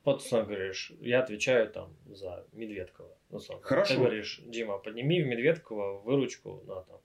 [0.05, 3.09] Вот ты говоришь, я отвечаю там за Медведкова.
[3.31, 3.59] Ну, сам.
[3.61, 3.93] Хорошо.
[3.93, 6.97] Ты говоришь, Дима, подними в Медведкова выручку на там.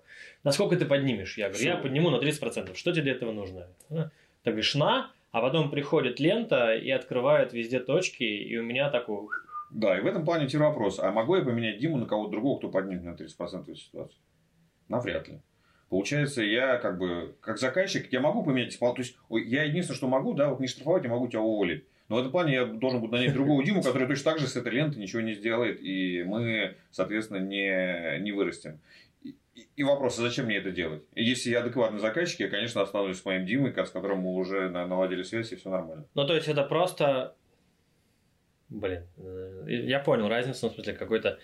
[0.42, 1.36] Насколько ты поднимешь?
[1.36, 1.82] Я говорю, я Что?
[1.82, 2.74] подниму на 30%.
[2.74, 3.68] Что тебе для этого нужно?
[3.90, 4.10] А?
[4.42, 9.26] Ты говоришь, на, а потом приходит лента и открывает везде точки, и у меня такой...
[9.72, 11.00] Да, и в этом плане тебе вопрос.
[11.00, 14.20] А могу я поменять Диму на кого-то другого, кто поднимет на 30% эту ситуацию?
[14.88, 15.40] Навряд ли.
[15.88, 19.06] Получается, я как бы, как заказчик, я могу поменять исполнителя.
[19.06, 21.84] То есть, я единственное, что могу, да, вот не штрафовать, я могу тебя уволить.
[22.08, 24.54] Но в этом плане я должен буду нанять другого Диму, который точно так же с
[24.54, 28.78] этой ленты ничего не сделает, и мы, соответственно, не, не вырастем.
[29.54, 31.02] И и вопрос, а зачем мне это делать?
[31.14, 35.22] Если я адекватный заказчик, я, конечно, останусь с моим Димой, с которым мы уже наладили
[35.22, 36.06] связь, и все нормально.
[36.14, 37.36] Ну, то есть, это просто...
[38.68, 41.38] Блин, э, я понял разницу, ну, в смысле, какой-то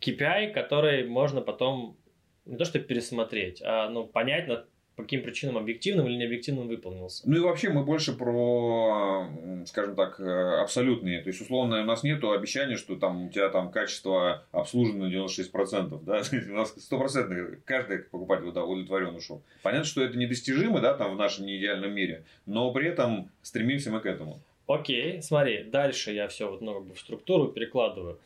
[0.00, 1.96] KPI, который можно потом
[2.44, 4.48] не то что пересмотреть, а ну, понять,
[4.96, 7.28] по каким причинам объективным или необъективным выполнился.
[7.28, 9.26] Ну и вообще мы больше про,
[9.66, 11.20] скажем так, э, абсолютные.
[11.20, 15.12] То есть, условно, у нас нет обещания, что там у тебя там качество обслужено на
[15.12, 16.00] 96%.
[16.04, 16.22] Да?
[16.50, 19.42] У нас стопроцентно каждый покупатель удовлетворен ушел.
[19.62, 24.00] Понятно, что это недостижимо да, там, в нашем неидеальном мире, но при этом стремимся мы
[24.00, 24.40] к этому.
[24.66, 28.18] Окей, смотри, дальше я все вот, ну, как бы в структуру перекладываю.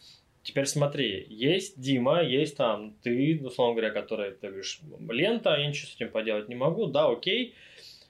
[0.48, 4.80] Теперь смотри, есть Дима, есть там ты, условно говоря, который, ты говоришь,
[5.11, 7.54] лента, я ничего с этим поделать не могу, да, окей.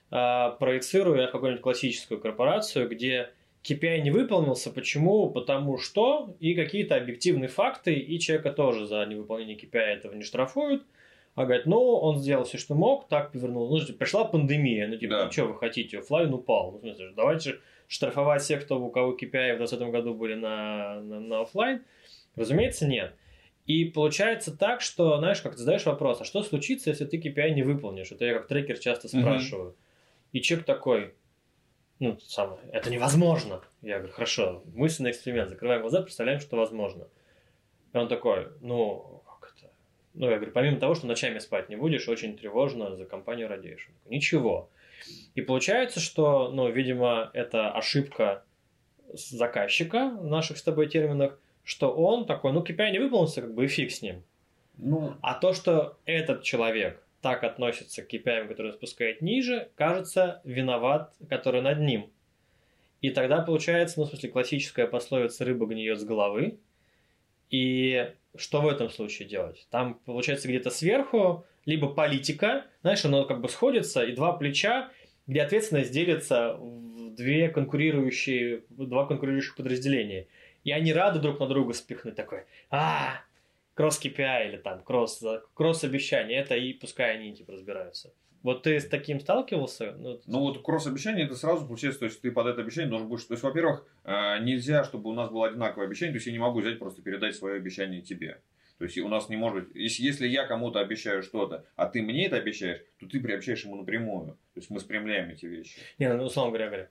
[0.09, 3.31] А, проецирую я какую-нибудь классическую корпорацию, где
[3.65, 4.71] KPI не выполнился.
[4.71, 5.29] Почему?
[5.29, 10.85] Потому что и какие-то объективные факты, и человека тоже за невыполнение KPI этого не штрафуют.
[11.35, 13.69] А говорят, ну, он сделал все, что мог, так повернул.
[13.69, 15.25] Ну, пришла пандемия, ну, типа, да.
[15.25, 16.71] ну, что вы хотите, офлайн упал.
[16.71, 21.01] Ну, в смысле, давайте штрафовать всех, кто, у кого KPI в 2020 году были на,
[21.01, 21.83] на, на офлайн.
[22.39, 23.13] Разумеется, нет.
[23.65, 27.51] И получается так, что, знаешь, как ты задаешь вопрос, а что случится, если ты KPI
[27.51, 28.11] не выполнишь?
[28.11, 29.71] Это я как трекер часто спрашиваю.
[29.71, 30.29] Mm-hmm.
[30.31, 31.13] И человек такой,
[31.99, 33.61] ну, самое, это невозможно.
[33.81, 37.07] Я говорю, хорошо, мысленный эксперимент, закрываем глаза, представляем, что возможно.
[37.93, 39.69] И он такой, ну, как это?
[40.13, 43.89] Ну, я говорю, помимо того, что ночами спать не будешь, очень тревожно, за компанию радеешь.
[44.01, 44.69] Такой, Ничего.
[45.35, 48.45] И получается, что, ну, видимо, это ошибка
[49.13, 53.65] заказчика в наших с тобой терминах, что он такой, ну, KPI не выполнился, как бы
[53.65, 54.23] и фиг с ним.
[54.77, 55.13] Ну...
[55.21, 61.61] А то, что этот человек так относится к KPI, который спускает ниже, кажется, виноват, который
[61.61, 62.09] над ним.
[63.01, 66.57] И тогда получается, ну, в смысле, классическая пословица «рыба гниет с головы».
[67.51, 69.67] И что в этом случае делать?
[69.69, 74.89] Там, получается, где-то сверху либо политика, знаешь, оно как бы сходится, и два плеча,
[75.27, 80.25] где ответственность делится в две конкурирующие, два конкурирующих подразделения–
[80.63, 83.21] и они рады друг на друга спихнуть такой, а,
[83.73, 88.13] кросс KPI или там кросс, кросс обещания, это и пускай они типа разбираются.
[88.41, 89.95] Вот ты с таким сталкивался?
[89.97, 93.09] Ну, ну вот кросс обещание это сразу получается, то есть ты под это обещание должен
[93.09, 93.25] будешь.
[93.25, 96.39] То есть, во-первых, э, нельзя, чтобы у нас было одинаковое обещание, то есть я не
[96.39, 98.41] могу взять просто передать свое обещание тебе.
[98.77, 102.27] То есть у нас не может если, если я кому-то обещаю что-то, а ты мне
[102.27, 104.37] это обещаешь, то ты приобщаешь ему напрямую.
[104.53, 105.77] То есть мы спрямляем эти вещи.
[105.97, 106.89] Не, ну, условно говоря, говоря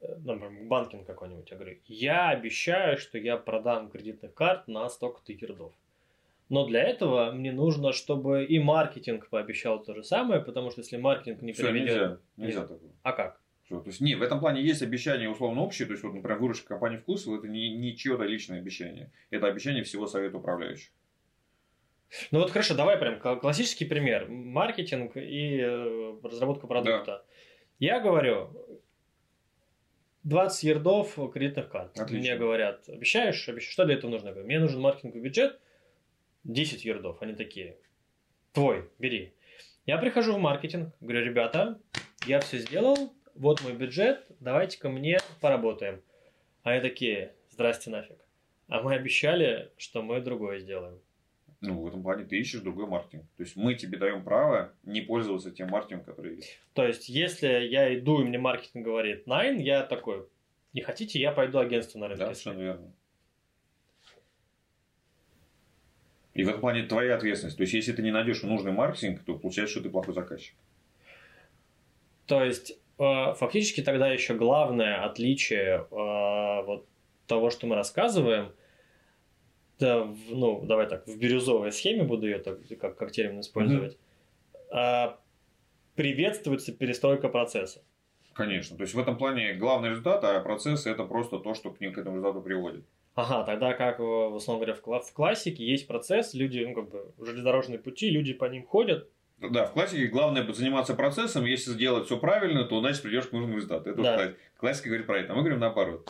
[0.00, 5.72] например, банкинг какой-нибудь, я говорю, я обещаю, что я продам кредитных карт на столько-то ярдов.
[6.48, 10.96] Но для этого мне нужно, чтобы и маркетинг пообещал то же самое, потому что если
[10.96, 11.88] маркетинг не приведет...
[11.88, 12.92] Нельзя, нельзя такого.
[13.02, 13.40] А как?
[13.64, 16.38] Все, то есть, не, в этом плане есть обещание условно общее, то есть, вот, например,
[16.38, 20.90] выручка компании «Вкусвилл» это не, не чье-то личное обещание, это обещание всего совета управляющих.
[22.32, 24.28] Ну вот хорошо, давай прям классический пример.
[24.28, 27.04] Маркетинг и э, разработка продукта.
[27.06, 27.22] Да.
[27.78, 28.50] Я говорю,
[30.24, 31.98] 20 ярдов кредитных карт.
[31.98, 32.18] Отлично.
[32.18, 33.48] Мне говорят, обещаешь?
[33.48, 33.72] Обещаешь.
[33.72, 34.32] Что для этого нужно?
[34.32, 35.58] мне нужен маркетинговый бюджет
[36.44, 37.20] 10 ярдов.
[37.22, 37.76] Они такие,
[38.52, 39.32] твой, бери.
[39.86, 41.80] Я прихожу в маркетинг, говорю, ребята,
[42.26, 46.02] я все сделал, вот мой бюджет, давайте ко мне поработаем.
[46.62, 48.18] Они такие, здрасте нафиг.
[48.68, 51.00] А мы обещали, что мы другое сделаем.
[51.60, 53.24] Ну, в этом плане ты ищешь другой маркетинг.
[53.36, 56.58] То есть мы тебе даем право не пользоваться тем маркетингом, который есть.
[56.72, 60.26] То есть, если я иду и мне маркетинг говорит Nine, я такой,
[60.72, 62.24] не хотите, я пойду агентство на рынке.
[62.24, 62.92] Да, совершенно верно.
[66.32, 67.58] И в этом плане твоя ответственность.
[67.58, 70.54] То есть, если ты не найдешь нужный маркетинг, то получается, что ты плохой заказчик.
[72.24, 76.88] То есть, э, фактически тогда еще главное отличие э, вот
[77.26, 78.54] того, что мы рассказываем–
[79.80, 83.94] да, в, ну, давай так, в бирюзовой схеме буду ее так, как, как термин использовать,
[83.94, 84.66] mm-hmm.
[84.72, 85.20] а,
[85.96, 87.82] приветствуется перестройка процесса.
[88.34, 88.76] Конечно.
[88.76, 91.92] То есть в этом плане главный результат, а процесс это просто то, что к ним
[91.92, 92.84] к этому результату приводит.
[93.14, 97.78] Ага, тогда как в основном говоря в классике есть процесс, люди, ну как бы железнодорожные
[97.78, 99.08] пути, люди по ним ходят.
[99.38, 103.56] Да, в классике главное заниматься процессом, если сделать все правильно, то значит придешь к нужному
[103.56, 103.90] результату.
[103.90, 104.32] Это да.
[104.58, 106.08] классика говорит про это, а мы говорим наоборот.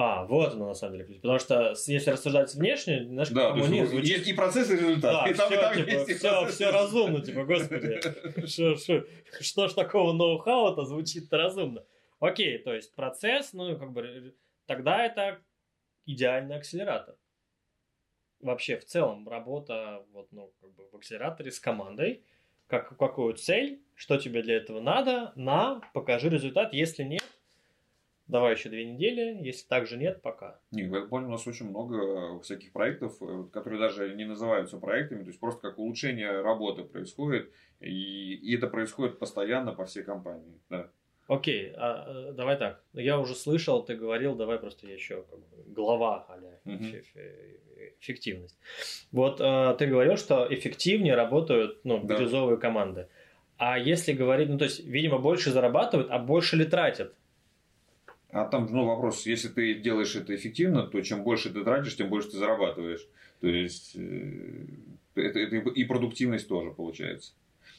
[0.00, 1.16] А, вот оно на самом деле.
[1.16, 4.18] Потому что если рассуждать внешне, наш да, коммунизм звучит...
[4.18, 5.24] есть и процесс, и результат.
[5.24, 8.00] Да, и там, все, и там типа, есть все, все разумно, типа, господи,
[8.46, 9.04] что, что,
[9.40, 11.84] что ж такого ноу-хау-то звучит-то разумно.
[12.20, 15.40] Окей, то есть процесс, ну, как бы, тогда это
[16.06, 17.16] идеальный акселератор.
[18.38, 22.22] Вообще, в целом, работа вот, ну, как бы в акселераторе с командой,
[22.68, 27.27] как, какую цель, что тебе для этого надо, на, покажи результат, если нет,
[28.28, 30.60] давай еще две недели, если так же нет, пока.
[30.70, 34.76] Не, в этом плане у нас очень много всяких проектов, э, которые даже не называются
[34.76, 40.04] проектами, то есть просто как улучшение работы происходит, и, и это происходит постоянно по всей
[40.04, 40.60] компании.
[40.68, 40.90] Да.
[41.26, 42.82] Окей, а, э, давай так.
[42.92, 46.84] Я уже слышал, ты говорил, давай просто я еще как бы, глава а угу.
[48.00, 48.58] эффективность.
[49.12, 52.62] Вот а, ты говорил, что эффективнее работают ну, бирюзовые да.
[52.62, 53.08] команды.
[53.58, 57.14] А если говорить, ну то есть, видимо, больше зарабатывают, а больше ли тратят?
[58.30, 62.10] А там, ну, вопрос, если ты делаешь это эффективно, то чем больше ты тратишь, тем
[62.10, 63.06] больше ты зарабатываешь.
[63.40, 64.66] То есть, э,
[65.14, 67.32] это, это и продуктивность тоже получается.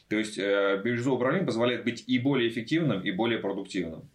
[0.08, 4.08] То есть э, бирюзовое управление позволяет быть и более эффективным, и более продуктивным.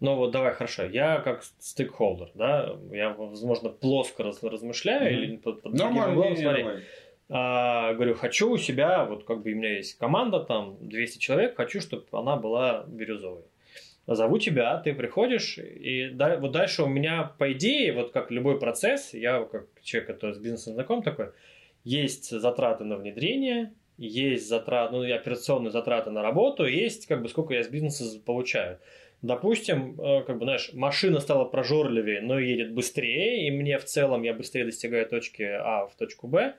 [0.00, 0.84] Ну вот давай, хорошо.
[0.84, 5.24] Я как стейкхолдер, да, я, возможно, плоско раз, размышляю mm-hmm.
[5.24, 6.66] или под, под Нормально, углом, смотри.
[7.30, 11.56] А, говорю, хочу у себя, вот как бы у меня есть команда, там 200 человек,
[11.56, 13.42] хочу, чтобы она была бирюзовой.
[14.14, 16.08] Зову тебя, ты приходишь, и
[16.40, 20.38] вот дальше у меня, по идее, вот как любой процесс, я как человек, который с
[20.38, 21.26] бизнесом знаком такой,
[21.84, 27.52] есть затраты на внедрение, есть затраты, ну, операционные затраты на работу, есть как бы сколько
[27.52, 28.78] я с бизнеса получаю.
[29.20, 34.22] Допустим, э, как бы, знаешь, машина стала прожорливее, но едет быстрее, и мне в целом
[34.22, 36.54] я быстрее достигаю точки А в точку Б,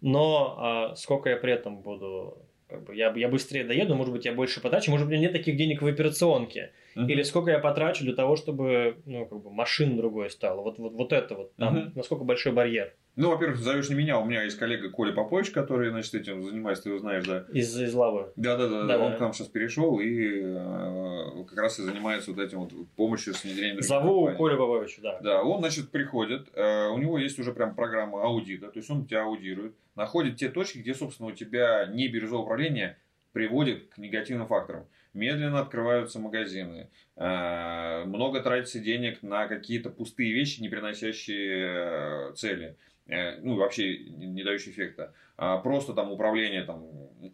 [0.00, 2.38] но а, сколько я при этом буду
[2.72, 5.28] как бы я, я быстрее доеду, может быть, я больше потрачу, может быть, у меня
[5.28, 6.72] нет таких денег в операционке.
[6.96, 7.06] Uh-huh.
[7.06, 10.62] Или сколько я потрачу для того, чтобы ну, как бы машин другой стало.
[10.62, 11.54] Вот, вот, вот это вот.
[11.56, 11.92] Там, uh-huh.
[11.94, 12.94] Насколько большой барьер.
[13.14, 16.84] Ну, во-первых, зовешь не меня, у меня есть коллега Коля Попович, который, значит, этим занимается,
[16.84, 17.44] ты его знаешь, да?
[17.52, 18.32] Из, из лавы.
[18.36, 18.98] Да, да, да, да.
[18.98, 23.34] Он к нам сейчас перешел и э, как раз и занимается вот этим вот помощью
[23.34, 24.38] с внедрением Зову компаний.
[24.38, 25.20] Коля Поповича, да.
[25.20, 29.04] Да, он, значит, приходит, э, у него есть уже прям программа аудита, то есть он
[29.04, 32.96] тебя аудирует, находит те точки, где, собственно, у тебя не бирюзовое управление
[33.32, 34.86] приводит к негативным факторам.
[35.14, 42.76] Медленно открываются магазины, э, много тратится денег на какие-то пустые вещи, не приносящие э, цели.
[43.06, 45.12] Э, ну, вообще не дающий эффекта.
[45.36, 46.86] А просто там управление, там,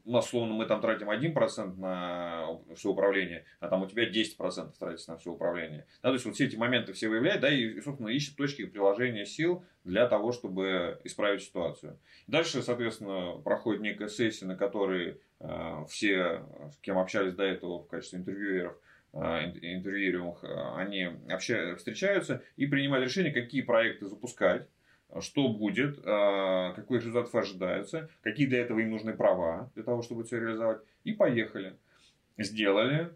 [0.05, 5.12] ну, условно, мы там тратим 1% на все управление, а там у тебя 10% тратится
[5.12, 5.87] на все управление.
[6.03, 9.27] Да, то есть, вот все эти моменты все выявляют, да, и, собственно, ищет точки приложения
[9.27, 11.99] сил для того, чтобы исправить ситуацию.
[12.27, 15.21] Дальше, соответственно, проходит некая сессия, на которой
[15.88, 18.77] все, с кем общались до этого в качестве интервьюеров,
[19.12, 19.18] э,
[19.62, 24.66] интервьюируемых, э, они общаются, встречаются и принимают решение, какие проекты запускать,
[25.20, 30.38] что будет, какой результат ожидается, какие для этого им нужны права для того, чтобы все
[30.38, 30.83] реализовать.
[31.05, 31.77] И поехали.
[32.37, 33.11] Сделали,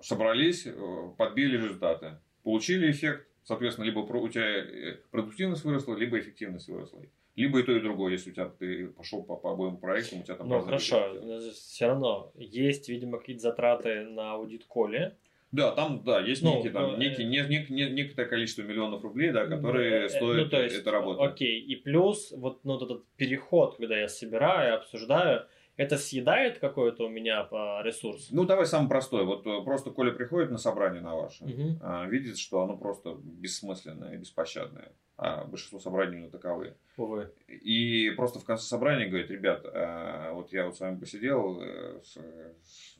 [0.00, 2.18] собрались, э, подбили результаты.
[2.42, 7.02] Получили эффект, соответственно, либо у тебя э, продуктивность выросла, либо эффективность выросла.
[7.38, 10.22] Либо и то, и другое, если у тебя ты пошел по, по обоим проектам, у
[10.22, 10.48] тебя там...
[10.48, 11.14] Ну, хорошо,
[11.52, 12.32] все равно.
[12.36, 15.16] Есть, видимо, какие-то затраты на аудит коле,
[15.50, 19.02] да, там, да, есть ну, некий, там, э, некий, не, не, не, некое количество миллионов
[19.02, 21.24] рублей, да, которые э, стоят ну, то есть, эта работа.
[21.24, 25.46] Окей, и плюс вот ну, вот этот переход, когда я собираю, обсуждаю,
[25.78, 27.48] это съедает какой-то у меня
[27.82, 28.28] ресурс?
[28.32, 29.24] Ну, давай самый простой.
[29.24, 32.10] Вот э, просто Коля приходит на собрание на ваше, угу.
[32.10, 34.92] видит, что оно просто бессмысленное беспощадное.
[35.16, 36.76] А большинство собраний именно таковые.
[36.96, 37.30] Увы.
[37.48, 41.60] И просто в конце собрания говорит, ребят, а, вот я вот с вами посидел,
[42.02, 42.18] с,
[42.62, 42.98] с,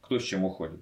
[0.00, 0.80] кто с чем уходит.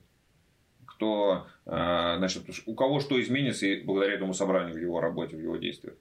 [0.86, 5.96] Кто, значит, у кого что изменится благодаря этому собранию в его работе, в его действиях.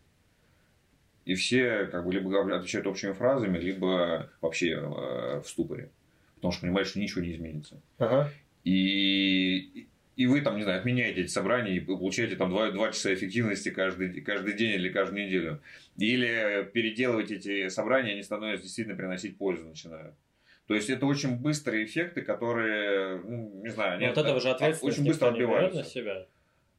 [1.25, 5.91] И все как бы либо отвечают общими фразами, либо вообще э, в ступоре.
[6.35, 7.81] Потому что понимаешь, что ничего не изменится.
[7.97, 8.31] Ага.
[8.63, 13.13] И, и вы там, не знаю, отменяете эти собрания и получаете там 2, 2 часа
[13.13, 15.61] эффективности каждый, каждый день или каждую неделю.
[15.97, 20.15] Или переделывать эти собрания, они становятся действительно приносить пользу, начинают.
[20.67, 24.99] То есть это очень быстрые эффекты, которые, ну, не знаю, нет, вот этого же ответственность
[24.99, 25.79] очень быстро отбиваются.
[25.79, 26.27] на себя.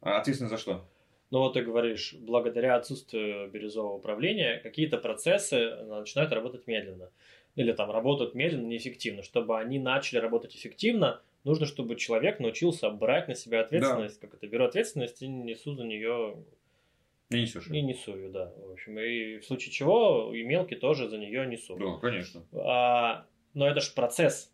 [0.00, 0.88] А ответственность за что?
[1.30, 7.10] Ну вот ты говоришь, благодаря отсутствию бирюзового управления какие-то процессы начинают работать медленно.
[7.56, 9.22] Или там работают медленно, неэффективно.
[9.22, 14.26] Чтобы они начали работать эффективно, нужно, чтобы человек научился брать на себя ответственность, да.
[14.26, 16.36] как это, беру ответственность и несу за нее
[17.30, 17.68] не несешь.
[17.68, 18.52] Не несу ее, да.
[18.56, 21.76] В общем, и в случае чего и мелкий тоже за нее несу.
[21.76, 22.44] Да, конечно.
[22.52, 24.52] А, но это же процесс.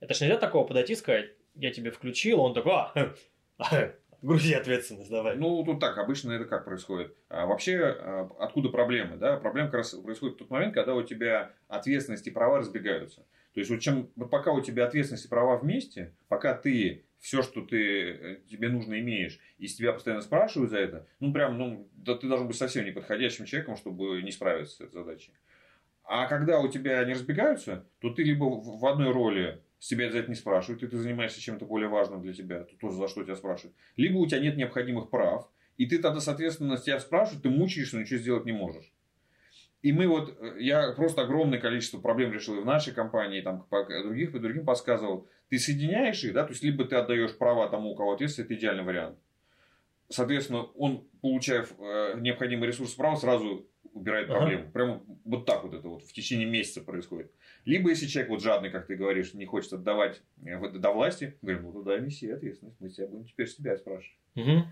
[0.00, 3.14] Это же нельзя такого подойти и сказать, я тебе включил, он такой, а,
[4.22, 5.36] грузи ответственность, давай.
[5.36, 7.14] Ну, тут так, обычно это как происходит.
[7.28, 9.16] А, вообще, а, откуда проблемы?
[9.16, 9.36] Да?
[9.36, 13.26] Проблема как раз происходит в тот момент, когда у тебя ответственность и права разбегаются.
[13.54, 17.42] То есть, вот чем, вот пока у тебя ответственность и права вместе, пока ты все,
[17.42, 21.58] что ты, э, тебе нужно, имеешь, и с тебя постоянно спрашивают за это, ну, прям,
[21.58, 25.32] ну, да ты должен быть совсем неподходящим человеком, чтобы не справиться с этой задачей.
[26.04, 30.22] А когда у тебя они разбегаются, то ты либо в одной роли с тебя за
[30.22, 33.36] не спрашивают, и ты занимаешься чем-то более важным для тебя, то тоже за что тебя
[33.36, 33.76] спрашивают.
[33.96, 38.02] Либо у тебя нет необходимых прав, и ты тогда, соответственно, тебя спрашивают, ты мучаешься, но
[38.02, 38.92] ничего сделать не можешь.
[39.82, 43.64] И мы вот, э, я просто огромное количество проблем решил и в нашей компании, там,
[43.70, 45.28] по других, по другим подсказывал.
[45.50, 48.58] Ты соединяешь их, да, то есть, либо ты отдаешь права тому, у кого ответственность, это
[48.58, 49.18] идеальный вариант.
[50.08, 53.68] Соответственно, он, получая э, необходимый ресурс права, сразу
[53.98, 54.62] убирает проблему.
[54.62, 54.72] Ага.
[54.72, 57.30] Прямо вот так вот это вот в течение месяца происходит.
[57.64, 61.64] Либо если человек вот жадный, как ты говоришь, не хочет отдавать э, до власти, говорим,
[61.64, 64.18] ну туда неси ответственность, мы тебя будем теперь себя спрашивать.
[64.36, 64.64] Угу.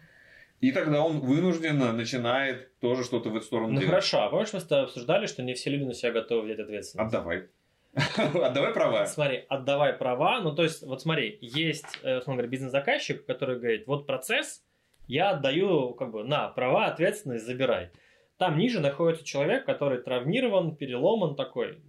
[0.61, 3.91] И тогда он вынужденно начинает тоже что-то в эту сторону ну, делать.
[3.91, 6.61] хорошо, а помнишь, мы с тобой обсуждали, что не все люди на себя готовы взять
[6.61, 7.15] ответственность?
[7.15, 7.49] Отдавай.
[8.17, 9.07] Отдавай права.
[9.07, 10.41] Смотри, отдавай права.
[10.41, 14.63] Ну, то есть, вот смотри, есть, э, условно говоря, бизнес-заказчик, который говорит, вот процесс,
[15.09, 17.91] я отдаю, как бы, на, права, ответственность, забирай.
[18.39, 21.81] Там ниже находится человек, который травмирован, переломан такой.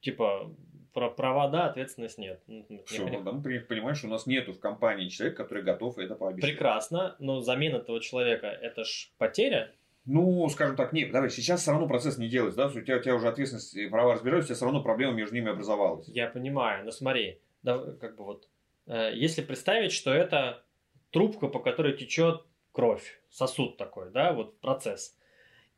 [0.00, 0.50] Типа,
[0.92, 2.42] про права, да, ответственность нет.
[2.86, 6.50] Все, ну, мы понимаем, что у нас нету в компании человека, который готов это пообещать.
[6.50, 9.72] Прекрасно, но замена этого человека– это ж потеря.
[10.04, 13.00] Ну, скажем так, нет, давай, сейчас все равно процесс не делается, да, у тебя, у
[13.00, 16.08] тебя уже ответственность и права разбираются, у тебя все равно проблема между ними образовалась.
[16.08, 18.48] Я понимаю, но смотри, да, как бы вот,
[18.86, 20.64] э, если представить, что это
[21.10, 22.42] трубка, по которой течет
[22.72, 25.16] кровь, сосуд такой, да, вот процесс,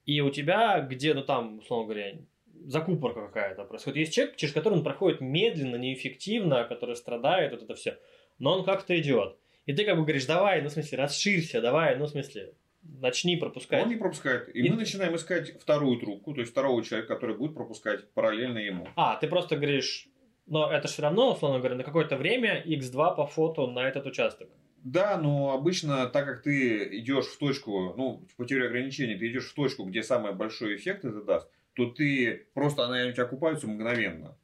[0.07, 2.19] и у тебя где-то там, условно говоря,
[2.67, 3.99] закупорка какая-то происходит.
[3.99, 7.99] Есть человек, через который он проходит медленно, неэффективно, который страдает, вот это все.
[8.39, 9.37] Но он как-то идет.
[9.67, 13.37] И ты как бы говоришь, давай, ну, в смысле, расширься, давай, ну, в смысле, начни
[13.37, 13.83] пропускать.
[13.83, 14.55] Он не пропускает.
[14.55, 18.59] И, и мы начинаем искать вторую трубку, то есть второго человека, который будет пропускать параллельно
[18.59, 18.89] ему.
[18.97, 20.09] А, ты просто говоришь,
[20.47, 24.07] но это же все равно, условно говоря, на какое-то время x2 по фото на этот
[24.07, 24.51] участок.
[24.85, 29.51] Да, но обычно, так как ты идешь в точку, ну, по теории ограничений, ты идешь
[29.51, 33.67] в точку, где самый большой эффект это даст, то ты просто она у тебя окупается
[33.67, 34.37] мгновенно.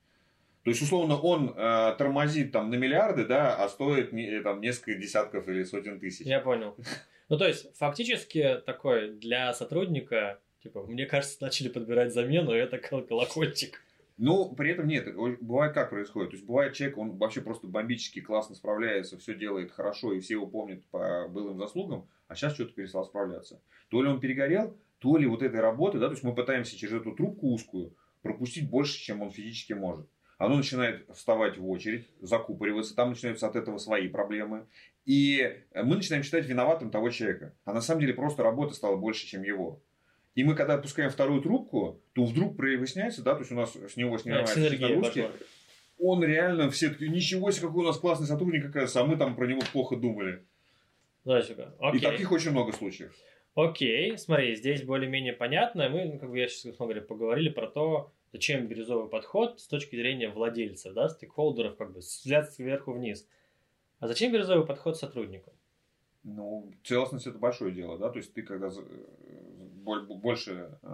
[0.65, 4.95] То есть, условно, он э, тормозит там на миллиарды, да, а стоит не, там несколько
[4.95, 6.27] десятков или сотен тысяч.
[6.27, 6.75] Я понял.
[7.29, 13.81] Ну, то есть, фактически такой для сотрудника, типа, мне кажется, начали подбирать замену, это колокольчик.
[14.23, 15.09] Ну, при этом нет,
[15.41, 16.33] бывает как происходит.
[16.33, 20.35] То есть, бывает человек, он вообще просто бомбически классно справляется, все делает хорошо, и все
[20.35, 23.63] его помнят по былым заслугам, а сейчас что-то перестал справляться.
[23.89, 26.93] То ли он перегорел, то ли вот этой работы, да, то есть мы пытаемся через
[26.97, 30.07] эту трубку узкую пропустить больше, чем он физически может.
[30.37, 34.67] Оно начинает вставать в очередь, закупориваться, там начинаются от этого свои проблемы.
[35.07, 37.55] И мы начинаем считать виноватым того человека.
[37.65, 39.83] А на самом деле просто работа стала больше, чем его.
[40.35, 43.97] И мы, когда отпускаем вторую трубку, то вдруг выясняется, да, то есть у нас с
[43.97, 45.29] него снимается да, нагрузки,
[45.99, 49.37] он реально все таки ничего себе, какой у нас классный сотрудник, оказывается, а мы там
[49.37, 50.45] про него плохо думали.
[51.25, 51.75] Зайчика.
[51.93, 53.13] И таких очень много случаев.
[53.55, 55.89] Окей, смотри, здесь более-менее понятно.
[55.89, 59.67] Мы, ну, как бы я сейчас, условно говоря, поговорили про то, зачем бирюзовый подход с
[59.67, 63.29] точки зрения владельцев, да, стейкхолдеров, как бы взгляд сверху вниз.
[63.99, 65.53] А зачем бирюзовый подход сотрудникам?
[66.23, 68.71] Ну, целостность это большое дело, да, то есть ты когда
[69.81, 70.89] больше э,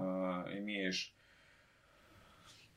[0.59, 1.13] имеешь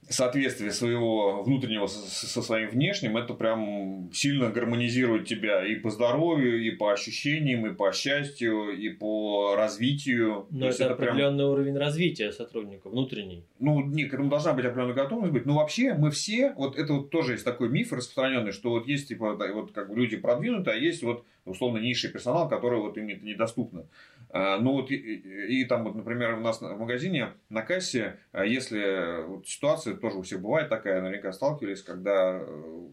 [0.08, 6.72] соответствие своего внутреннего со, своим внешним, это прям сильно гармонизирует тебя и по здоровью, и
[6.72, 10.48] по ощущениям, и по счастью, и по развитию.
[10.50, 11.50] Но это, это определенный прям...
[11.50, 13.46] уровень развития сотрудника, внутренний.
[13.60, 15.46] Ну, нет, к этому должна быть определенная готовность быть.
[15.46, 19.10] Но вообще мы все, вот это вот тоже есть такой миф распространенный, что вот есть
[19.10, 23.08] типа вот как бы люди продвинутые, а есть вот условно низший персонал, который вот им
[23.08, 23.86] это недоступно.
[24.30, 28.20] А, ну вот и, и, и там вот, например, у нас в магазине на кассе,
[28.32, 32.88] а, если вот ситуация тоже у всех бывает такая, наверняка сталкивались, когда э,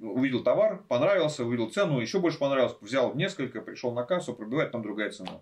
[0.00, 4.82] увидел товар, понравился, увидел цену, еще больше понравилось, взял несколько, пришел на кассу, пробивает, там
[4.82, 5.40] другая цена.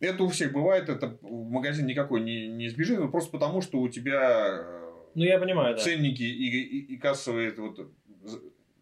[0.00, 4.60] Это у всех бывает, это магазин никакой не, не избежит, просто потому, что у тебя
[4.60, 6.28] э, ну, я понимаю, ценники да.
[6.28, 7.90] и, и, и кассовые вот,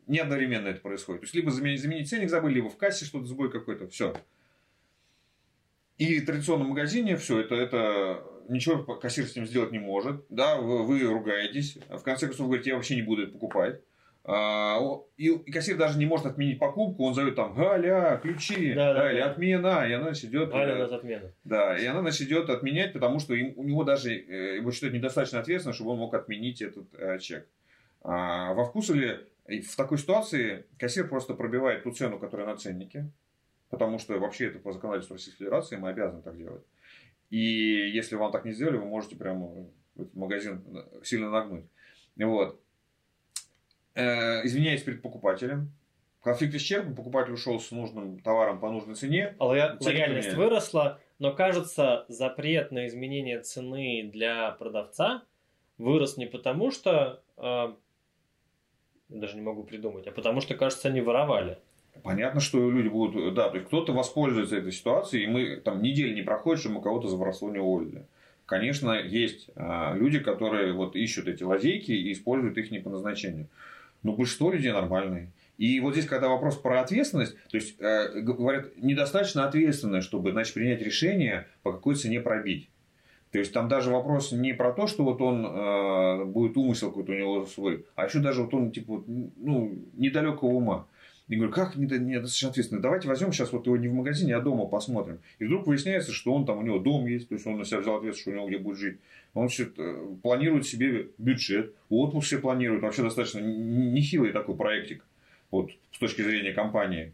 [0.07, 1.23] не одновременно это происходит.
[1.23, 4.15] То есть, либо заменить, заменить ценник забыли, либо в кассе что-то сбой какой-то, все.
[5.99, 10.25] И в традиционном магазине все это, это ничего кассир с ним сделать не может.
[10.29, 11.79] Да, вы, вы ругаетесь.
[11.89, 13.81] В конце концов, говорите, я вообще не буду это покупать.
[14.27, 14.79] А,
[15.19, 19.13] и, и кассир даже не может отменить покупку, он зовет там Галя, ключи, да, да,
[19.13, 19.31] или да.
[19.31, 20.51] отмена, и она значит, идет.
[20.51, 21.33] Галя, у нас отмена.
[21.45, 24.95] Да, и она значит, идет отменять, потому что им, у него даже э, его считают
[24.95, 27.47] недостаточно ответственно, чтобы он мог отменить этот э, чек.
[28.01, 28.65] А, во
[29.45, 33.11] вкусуле в такой ситуации кассир просто пробивает ту цену, которая на ценнике,
[33.71, 36.65] потому что вообще это по законодательству Российской Федерации мы обязаны так делать.
[37.31, 40.65] И если вам так не сделали, вы можете прямо этот магазин
[41.03, 41.65] сильно нагнуть.
[42.17, 42.61] Вот.
[43.95, 45.73] Э, извиняюсь перед покупателем.
[46.23, 49.35] Конфликт исчерпан, покупатель ушел с нужным товаром по нужной цене.
[49.39, 55.23] А лояльность выросла, но кажется, запрет на изменение цены для продавца
[55.79, 57.75] вырос не потому, что э,
[59.09, 61.59] даже не могу придумать, а потому что, кажется, они воровали.
[62.03, 66.15] Понятно, что люди будут, да, то есть кто-то воспользуется этой ситуацией, и мы там недели
[66.15, 68.07] не проходит, чтобы мы кого-то за воровство не уволили.
[68.47, 73.49] Конечно, есть а, люди, которые вот ищут эти лазейки и используют их не по назначению.
[74.03, 75.31] Но большинство людей нормальные.
[75.57, 80.53] И вот здесь, когда вопрос про ответственность, то есть, э, говорят, недостаточно ответственное, чтобы, значит,
[80.53, 82.69] принять решение, по какой цене пробить.
[83.35, 87.11] То есть там даже вопрос не про то, что вот он э, будет умысел какой-то
[87.11, 90.87] у него свой, а еще даже вот он типа ну недалекого ума.
[91.27, 92.81] И говорю, как недостаточно ответственно?
[92.81, 95.19] Давайте возьмем сейчас вот его не в магазине, а дома посмотрим.
[95.41, 97.81] И вдруг выясняется, что он там, у него дом есть, то есть он на себя
[97.81, 98.99] взял ответственность, что у него где будет жить.
[99.35, 102.83] Он значит, э, планирует себе бюджет, отпуск себе планирует.
[102.83, 105.05] Вообще достаточно нехилый такой проектик
[105.51, 107.13] вот, с точки зрения компании.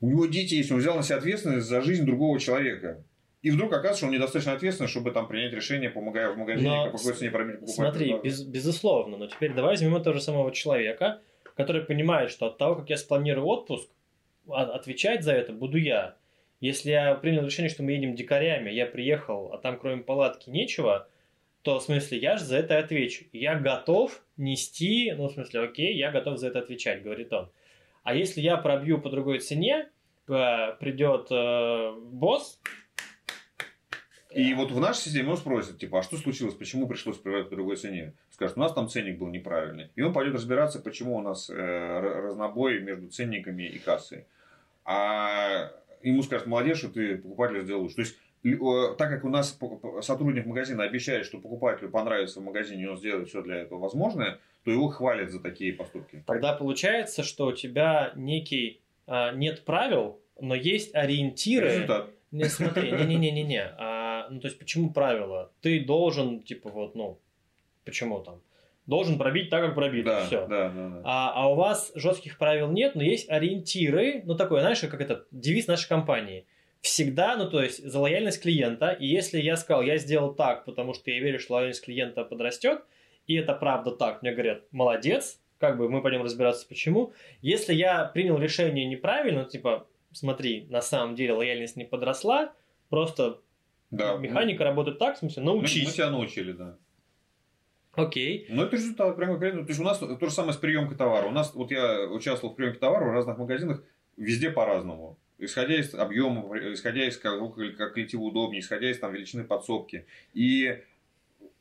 [0.00, 3.02] У него дети есть, он взял на себя ответственность за жизнь другого человека.
[3.42, 6.90] И вдруг оказывается, что он недостаточно ответственный, чтобы там принять решение, помогая в магазине, но,
[6.90, 11.20] какой цене пробить Смотри, без, безусловно, но теперь давай возьмем этого же самого человека,
[11.56, 13.88] который понимает, что от того, как я спланирую отпуск,
[14.48, 16.16] отвечать за это буду я.
[16.60, 21.08] Если я принял решение, что мы едем дикарями, я приехал, а там кроме палатки нечего,
[21.62, 23.26] то в смысле я же за это отвечу.
[23.32, 27.50] Я готов нести, ну в смысле, окей, я готов за это отвечать, говорит он.
[28.02, 29.88] А если я пробью по другой цене,
[30.28, 32.60] э, придет э, босс,
[34.30, 37.56] и вот в нашей системе он спросит, типа, а что случилось, почему пришлось проверять по
[37.56, 38.12] другой цене?
[38.30, 39.90] Скажет, у нас там ценник был неправильный.
[39.96, 44.26] И он пойдет разбираться, почему у нас э, разнобой между ценниками и кассой.
[44.84, 45.72] А
[46.02, 47.96] ему скажут, молодец, что ты покупателю сделал лучше.
[47.96, 48.16] То есть,
[48.98, 49.58] так как у нас
[50.02, 54.38] сотрудник магазина обещает, что покупателю понравится в магазине, и он сделает все для этого возможное,
[54.64, 56.22] то его хвалят за такие поступки.
[56.26, 61.68] Тогда получается, что у тебя некий а, нет правил, но есть ориентиры.
[61.68, 62.10] Результат.
[62.30, 63.72] Не, смотри, не-не-не-не-не.
[64.30, 65.52] Ну, то есть, почему правило?
[65.60, 67.18] Ты должен, типа, вот, ну,
[67.84, 68.40] почему там?
[68.86, 70.46] Должен пробить так, как пробит, да, все.
[70.46, 71.02] Да, да, да.
[71.04, 75.26] А, а у вас жестких правил нет, но есть ориентиры, ну, такой, знаешь, как это,
[75.30, 76.46] девиз нашей компании.
[76.80, 80.94] Всегда, ну, то есть, за лояльность клиента, и если я сказал, я сделал так, потому
[80.94, 82.82] что я верю, что лояльность клиента подрастет,
[83.26, 87.12] и это правда так, мне говорят, молодец, как бы мы пойдем разбираться, почему.
[87.42, 92.52] Если я принял решение неправильно, типа, смотри, на самом деле лояльность не подросла,
[92.88, 93.40] просто
[93.90, 94.16] да.
[94.16, 95.82] механика ну, работает так, в смысле, научись.
[95.82, 96.76] Мы, мы тебя научили, да.
[97.92, 98.46] Окей.
[98.48, 99.62] Ну, это результат прямо конкретно.
[99.62, 101.26] То есть у нас то же самое с приемкой товара.
[101.26, 103.82] У нас, вот я участвовал в приемке товара в разных магазинах,
[104.16, 105.18] везде по-разному.
[105.38, 107.40] Исходя из объема, исходя из как,
[107.76, 110.06] как коллективу удобнее, исходя из там, величины подсобки.
[110.32, 110.82] И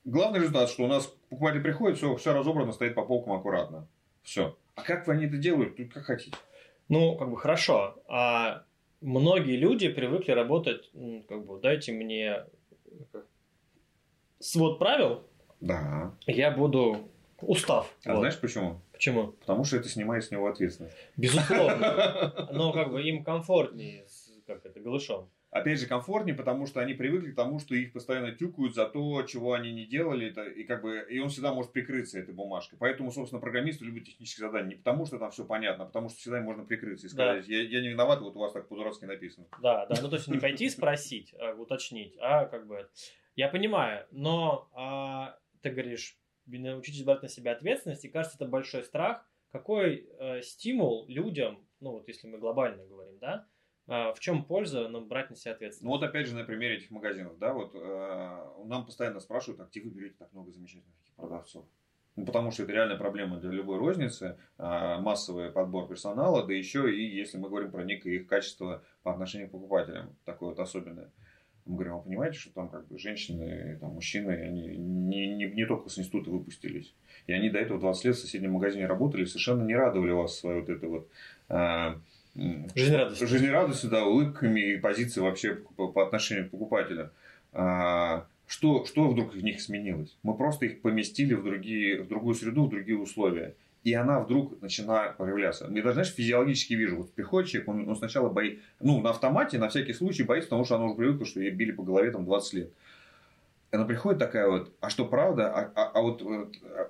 [0.04, 3.88] главный результат, что у нас покупатель приходит, все, все разобрано, стоит по полкам аккуратно.
[4.22, 4.56] Все.
[4.76, 5.78] А как вы они это делают?
[5.78, 6.38] Тут как хотите.
[6.90, 7.96] Ну, как бы хорошо.
[8.08, 8.64] А
[9.08, 10.91] многие люди привыкли работать,
[11.28, 12.43] как бы, дайте мне
[14.39, 15.24] свод правил.
[15.62, 16.14] Да.
[16.28, 17.10] Я буду
[17.41, 17.91] устав.
[18.05, 18.20] А вот.
[18.20, 18.82] знаешь почему?
[18.91, 19.28] Почему?
[19.28, 20.95] Потому что это снимает с него ответственность.
[21.16, 22.49] Безусловно.
[22.51, 24.05] Но как бы им комфортнее,
[24.45, 28.32] как это, голышом опять же, комфортнее, потому что они привыкли к тому, что их постоянно
[28.32, 31.72] тюкают за то, чего они не делали, это, и, как бы, и он всегда может
[31.72, 32.78] прикрыться этой бумажкой.
[32.80, 34.70] Поэтому, собственно, программисты любят технические задания.
[34.72, 37.54] Не потому, что там все понятно, а потому, что всегда можно прикрыться и сказать, да.
[37.54, 39.48] я, я не виноват, вот у вас так по-дурацки написано.
[39.62, 42.89] Да, да, ну то есть не пойти спросить, а уточнить, а как бы...
[43.36, 46.18] Я понимаю, но а, ты говоришь,
[46.48, 49.24] научитесь брать на себя ответственность, и кажется, это большой страх.
[49.52, 53.48] Какой э, стимул людям, ну вот если мы глобально говорим, да,
[53.88, 55.84] в чем польза нам брать на себя ответственность?
[55.84, 59.66] Ну вот опять же на примере этих магазинов, да, вот э, нам постоянно спрашивают, а
[59.66, 61.66] где вы берете так много замечательных продавцов?
[62.18, 66.94] Ну, потому что это реальная проблема для любой розницы, э, массовый подбор персонала, да еще
[66.94, 71.12] и если мы говорим про некое их качество по отношению к покупателям, такое вот особенное.
[71.68, 75.46] Мы говорим, а вы понимаете, что там как бы женщины, там, мужчины, они не, не,
[75.46, 76.96] не только с института выпустились.
[77.28, 80.62] И они до этого 20 лет в соседнем магазине работали совершенно не радовали вас своей
[80.62, 81.10] вот это вот
[81.50, 81.96] э,
[82.76, 83.28] Жизнерадостью.
[83.28, 87.10] Жизнерадостью, да, улыбками и позицией вообще по, по отношению к покупателю.
[87.52, 90.16] А, что, что вдруг в них сменилось?
[90.24, 93.56] Мы просто их поместили в, другие, в другую среду, в другие условия.
[93.84, 95.66] И она вдруг начинает проявляться.
[95.66, 96.98] Я даже, знаешь, физиологически вижу.
[96.98, 100.76] Вот приходит он, он сначала боится, ну, на автомате, на всякий случай боится, потому что
[100.76, 102.72] она уже привыкла, что ей били по голове там 20 лет
[103.72, 106.22] она приходит такая вот, а что правда, а, а, а вот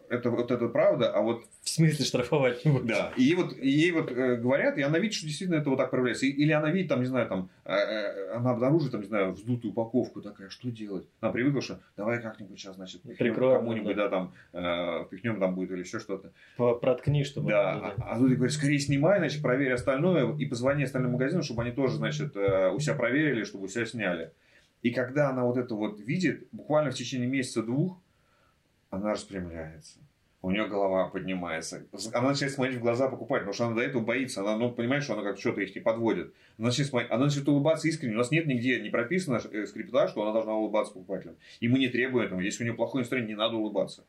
[0.10, 3.12] это вот это правда, а вот в смысле штрафовать не Да.
[3.18, 5.92] И ей вот, ей вот э, говорят, и она видит, что действительно это вот так
[5.92, 6.26] проявляется.
[6.26, 9.72] Или она видит, там, не знаю, там, э, э, она обнаружит, там, не знаю, вздутую
[9.72, 11.08] упаковку такая, что делать?
[11.20, 14.10] Она привыкла, что давай как-нибудь сейчас, значит, прикроем кому-нибудь, да.
[14.10, 16.32] да, там, э, впихнем там будет или еще что-то.
[16.56, 17.50] Проткни, чтобы.
[17.50, 17.94] Да.
[17.98, 21.72] А, а тут говорит, скорее снимай, значит, проверь остальное и позвони остальным магазинам, чтобы они
[21.72, 24.32] тоже, значит, э, у себя проверили, чтобы у себя сняли.
[24.84, 28.00] И когда она вот это вот видит, буквально в течение месяца-двух,
[28.90, 30.00] она распрямляется.
[30.42, 31.86] у нее голова поднимается.
[32.14, 34.42] Она начинает смотреть в глаза покупать, потому что она до этого боится.
[34.42, 36.34] Она ну, понимает, что она как что-то их не подводит.
[36.58, 38.16] Она начинает, смотреть, она начинает улыбаться искренне.
[38.16, 41.36] У нас нет нигде не прописано э, скрипта, что она должна улыбаться покупателям.
[41.60, 42.40] И мы не требуем этого.
[42.40, 44.06] Если у нее плохое настроение, не надо улыбаться.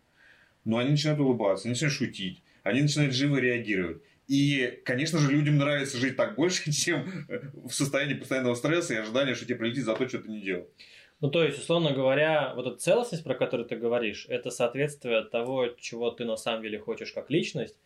[0.64, 4.02] Но они начинают улыбаться, они начинают шутить, они начинают живо реагировать.
[4.26, 7.26] И, конечно же, людям нравится жить так больше, чем
[7.64, 10.68] в состоянии постоянного стресса и ожидания, что тебе прилетит за то, что ты не делал.
[11.20, 15.68] Ну, то есть, условно говоря, вот эта целостность, про которую ты говоришь, это соответствие того,
[15.78, 17.76] чего ты на самом деле хочешь как личность,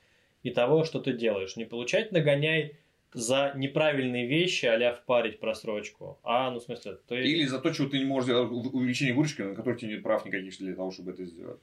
[0.43, 1.57] и того, что ты делаешь.
[1.57, 2.77] Не получать нагоняй
[3.15, 6.19] за неправильные вещи, а впарить просрочку.
[6.23, 6.99] А, ну, в смысле...
[7.07, 7.31] То есть...
[7.31, 10.25] Или за то, чего ты не можешь сделать, увеличение выручки, на которое тебе нет прав
[10.27, 11.61] никаких для того, чтобы это сделать.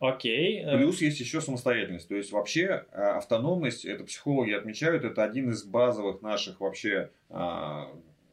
[0.00, 0.64] Окей.
[0.64, 2.08] Плюс есть еще самостоятельность.
[2.08, 7.10] То есть вообще э, автономность, это психологи отмечают, это один из базовых наших вообще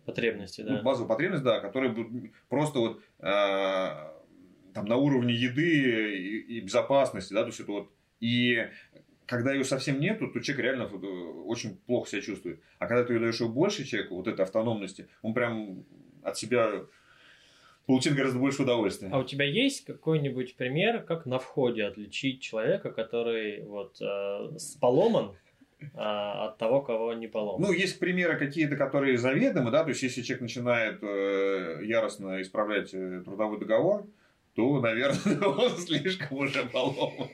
[0.05, 0.77] а, потребностей, да.
[0.77, 1.95] Ну, базовая потребность, да, которая
[2.49, 4.13] просто вот а,
[4.73, 8.67] там на уровне еды и, и безопасности, да, то есть это вот и
[9.25, 11.07] когда ее совсем нету, то человек реально э,
[11.45, 12.59] очень плохо себя чувствует.
[12.79, 15.83] А когда ты ее даешь больше человеку, вот этой автономности, он прям
[16.23, 16.85] от себя
[17.85, 19.09] получит гораздо больше удовольствия.
[19.11, 25.35] А у тебя есть какой-нибудь пример, как на входе отличить человека, который вот э, поломан,
[25.93, 27.61] а, от того, кого не поломан.
[27.61, 32.93] Ну, есть примеры какие-то, которые заведомы, да, то есть если человек начинает э, яростно исправлять
[32.93, 34.05] э, трудовой договор,
[34.55, 37.29] то, наверное, он слишком уже поломан.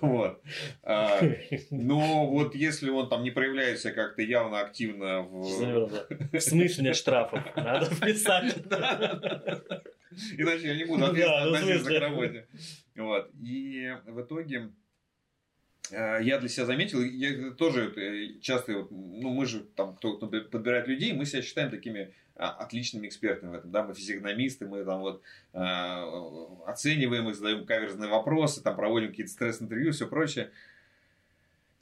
[0.00, 0.42] Вот.
[0.82, 1.20] А,
[1.70, 5.96] но вот если он там не проявляется как-то явно активно в...
[6.32, 7.40] В смысле штрафов?
[7.56, 8.56] Надо вписать.
[10.36, 12.46] Иначе я не буду ответственно ну, относиться к работе.
[12.96, 13.30] Вот.
[13.42, 14.70] И в итоге
[15.94, 21.24] я для себя заметил, я тоже часто, ну мы же там, кто подбирает людей, мы
[21.24, 25.22] себя считаем такими а, отличными экспертами в этом, да, мы физиогномисты, мы там вот
[25.52, 25.58] э,
[26.66, 30.50] оцениваем их, задаем каверзные вопросы, там проводим какие-то стресс-интервью, все прочее.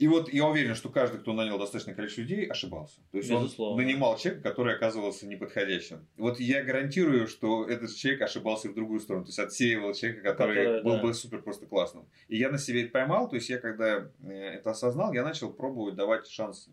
[0.03, 2.97] И вот я уверен, что каждый, кто нанял достаточное количество людей, ошибался.
[3.13, 3.81] То есть Безусловно.
[3.81, 6.09] он нанимал человека, который оказывался неподходящим.
[6.17, 9.27] Вот я гарантирую, что этот человек ошибался в другую сторону.
[9.27, 11.03] То есть отсеивал человека, который, который был да.
[11.03, 12.05] бы супер просто классным.
[12.27, 13.29] И я на себе это поймал.
[13.29, 16.69] То есть я когда э, это осознал, я начал пробовать давать шанс.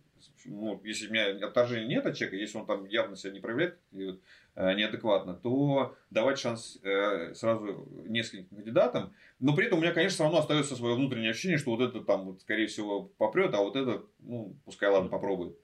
[0.46, 3.78] Ну, если у меня отторжения нет от человека, если он там явно себя не проявляет,
[3.92, 4.22] и вот
[4.56, 9.14] неадекватно, то давать шанс э, сразу нескольким кандидатам.
[9.40, 12.02] Но при этом у меня, конечно, все равно остается свое внутреннее ощущение, что вот это
[12.02, 15.58] там, вот, скорее всего, попрет, а вот это, ну, пускай ладно, попробует.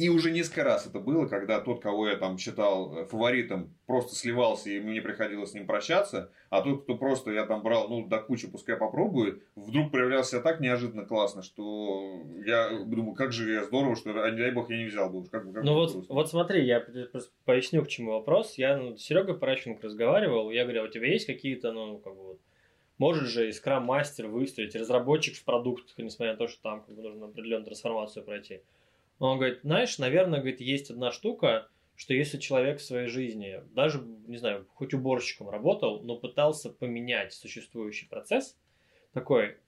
[0.00, 4.14] И уже несколько раз это было, когда тот, кого я там считал э, фаворитом, просто
[4.14, 8.06] сливался, и мне приходилось с ним прощаться, а тот, кто просто я там брал, ну,
[8.06, 13.64] до кучи, пускай попробует, вдруг проявлялся так неожиданно классно, что я думаю, как же я
[13.64, 15.28] здорово, что, а не дай бог, я не взял бы.
[15.28, 16.82] Как, как ну вот, вот смотри, я
[17.44, 18.54] поясню, к чему вопрос.
[18.56, 22.16] Я ну, с Серегой Паращенко разговаривал, я говорю, «А у тебя есть какие-то, ну, как
[22.16, 22.40] бы вот,
[22.96, 27.02] может же и скрам-мастер выстроить, разработчик в продуктах, несмотря на то, что там как бы,
[27.02, 28.62] нужно определенную трансформацию пройти.
[29.20, 34.00] Он говорит, знаешь, наверное, говорит, есть одна штука, что если человек в своей жизни, даже,
[34.26, 38.58] не знаю, хоть уборщиком работал, но пытался поменять существующий процесс,
[39.12, 39.58] такой,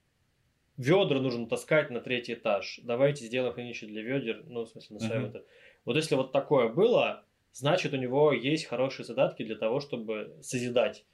[0.78, 5.00] ведра нужно таскать на третий этаж, давайте сделаем хранилище для ведер, ну, в смысле, на
[5.00, 5.44] своем uh-huh.
[5.84, 11.04] Вот если вот такое было, значит, у него есть хорошие задатки для того, чтобы созидать.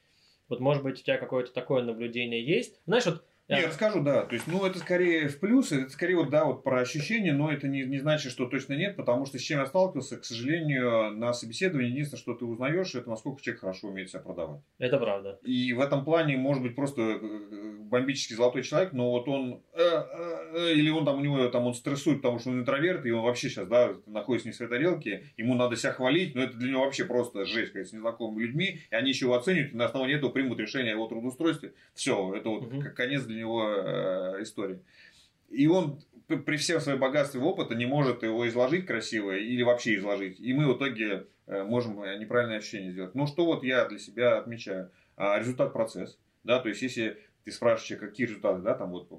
[0.49, 2.81] Вот, может быть, у тебя какое-то такое наблюдение есть.
[2.87, 4.27] Знаешь, вот я расскажу, да.
[4.27, 7.51] То есть, ну, это скорее в плюс, это скорее вот, да, вот про ощущения, но
[7.51, 11.13] это не, не значит, что точно нет, потому что с чем я сталкивался, к сожалению,
[11.13, 14.61] на собеседовании единственное, что ты узнаешь, это насколько человек хорошо умеет себя продавать.
[14.79, 15.39] Это правда.
[15.43, 19.81] И в этом плане может быть просто э, бомбический золотой человек, но вот он, э,
[19.81, 23.11] э, э, или он там, у него там он стрессует, потому что он интроверт, и
[23.11, 26.57] он вообще сейчас, да, находится не в своей тарелке, ему надо себя хвалить, но это
[26.57, 29.77] для него вообще просто жесть, как с незнакомыми людьми, и они еще его оценивают, и
[29.77, 31.73] на основании этого примут решение о его трудоустройстве.
[31.95, 32.83] Все, это вот угу.
[32.95, 34.81] конец для него э, истории.
[35.49, 40.39] И он при всем своем богатстве опыта не может его изложить красиво или вообще изложить.
[40.41, 43.15] И мы в итоге э, можем неправильное ощущение сделать.
[43.15, 44.91] Но что вот я для себя отмечаю?
[45.17, 46.19] А, результат процесс.
[46.45, 49.11] Да, то есть, если ты спрашиваешь, какие результаты, да, там вот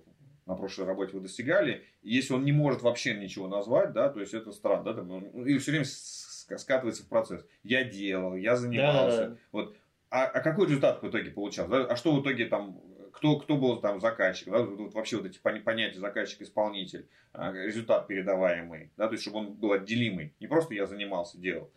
[0.46, 4.20] на прошлой работе вы достигали, и если он не может вообще ничего назвать, да, то
[4.20, 7.46] есть это странно, да, там, или все время скатывается в процесс.
[7.64, 9.30] Я делал, я занимался.
[9.30, 9.38] Да.
[9.52, 9.76] Вот.
[10.10, 11.72] А, а какой результат в итоге получался?
[11.72, 11.86] Да?
[11.86, 12.82] А что в итоге там
[13.20, 18.92] кто, кто был там заказчик, да, вот вообще вот эти понятия заказчик-исполнитель, а, результат передаваемый,
[18.96, 21.70] да, то есть чтобы он был отделимый, не просто я занимался, делал.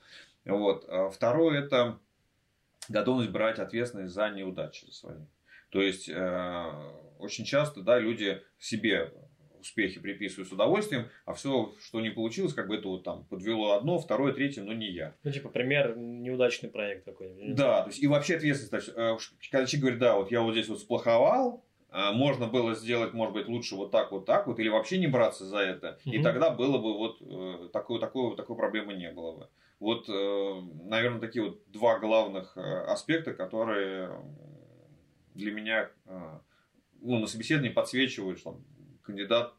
[0.45, 0.85] Вот.
[0.89, 1.99] А второе это
[2.89, 5.19] готовность брать ответственность за неудачи за свои.
[5.71, 6.73] То есть э,
[7.19, 9.13] очень часто да, люди себе
[9.63, 13.73] успехи приписываю с удовольствием, а все, что не получилось, как бы это вот там подвело
[13.73, 15.15] одно, второе, третье, но не я.
[15.23, 17.55] Ну, типа, пример, неудачный проект какой-нибудь.
[17.55, 18.91] Да, то есть, и вообще ответственность.
[18.95, 19.17] Э,
[19.51, 23.35] когда человек говорит, да, вот я вот здесь вот сплоховал, а, можно было сделать, может
[23.35, 26.15] быть, лучше вот так, вот так вот, или вообще не браться за это, угу.
[26.15, 29.49] и тогда было бы вот э, такой, такой, такой проблемы не было бы.
[29.79, 34.11] Вот, э, наверное, такие вот два главных аспекта, которые
[35.35, 35.91] для меня
[37.03, 38.61] ну, на собеседовании подсвечивают, что
[39.03, 39.55] кандидат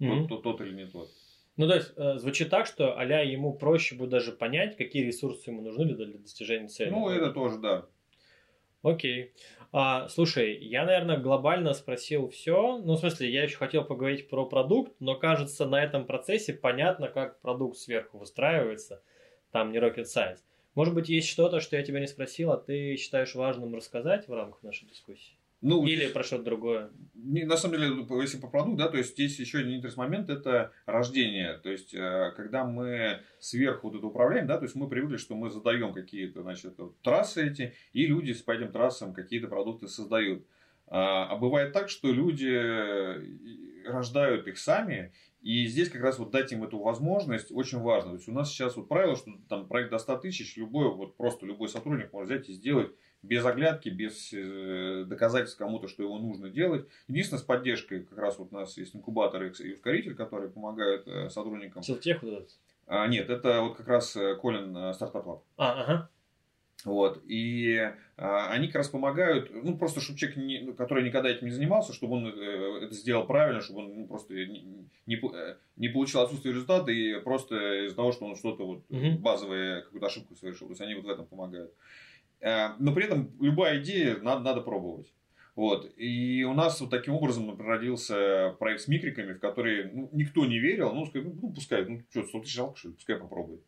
[0.00, 0.28] mm-hmm.
[0.28, 1.10] тот, тот, или не тот.
[1.56, 5.50] Ну, то есть, э, звучит так, что а ему проще будет даже понять, какие ресурсы
[5.50, 6.90] ему нужны для, для достижения цели.
[6.90, 7.86] Ну, это тоже, да.
[8.82, 9.32] Окей.
[9.72, 12.78] А, слушай, я, наверное, глобально спросил все.
[12.78, 17.08] Ну, в смысле, я еще хотел поговорить про продукт, но кажется, на этом процессе понятно,
[17.08, 19.02] как продукт сверху выстраивается.
[19.52, 20.40] Там не rocket science.
[20.74, 24.32] Может быть, есть что-то, что я тебя не спросил, а ты считаешь важным рассказать в
[24.32, 25.36] рамках нашей дискуссии?
[25.64, 26.90] Ну, Или про что-то другое.
[27.14, 30.72] На самом деле, если по продукту, да, то есть здесь еще один интересный момент это
[30.84, 31.56] рождение.
[31.56, 35.34] То есть, э, когда мы сверху вот это управляем, да, то есть мы привыкли, что
[35.34, 40.44] мы задаем какие-то, значит, трассы эти, и люди по этим трассам какие-то продукты создают.
[40.86, 43.22] А, а бывает так, что люди э,
[43.86, 48.10] рождают их сами, и здесь как раз вот дать им эту возможность очень важно.
[48.10, 51.16] То есть у нас сейчас вот правило, что там проект до 100 тысяч, любой, вот
[51.16, 52.92] просто любой сотрудник может взять и сделать
[53.24, 56.86] без оглядки, без э, доказательств кому-то, что его нужно делать.
[57.08, 61.30] Единственное, с поддержкой, как раз вот у нас есть инкубатор и ускоритель, которые помогают э,
[61.30, 61.82] сотрудникам.
[61.82, 62.50] Силтех вот этот?
[62.86, 65.42] А, нет, это вот как раз э, Колин Startup Lab.
[65.56, 66.10] А, ага.
[66.84, 67.22] Вот.
[67.26, 67.78] И
[68.18, 71.52] а, они как раз помогают, ну, просто, чтобы человек, не, ну, который никогда этим не
[71.52, 75.18] занимался, чтобы он это сделал правильно, чтобы он ну, просто не, не,
[75.76, 79.18] не получил отсутствие результата и просто из-за того, что он что-то вот угу.
[79.18, 80.66] базовое, какую-то ошибку совершил.
[80.66, 81.72] То есть они вот в этом помогают.
[82.44, 85.10] Э, но при этом любая идея надо, надо пробовать.
[85.56, 85.90] Вот.
[85.96, 90.58] И у нас вот таким образом родился проект с микриками, в который ну, никто не
[90.58, 90.92] верил.
[90.92, 93.62] Ну, сказать, ну пускай, ну что, 100 тысяч жалко, что ли, пускай попробует.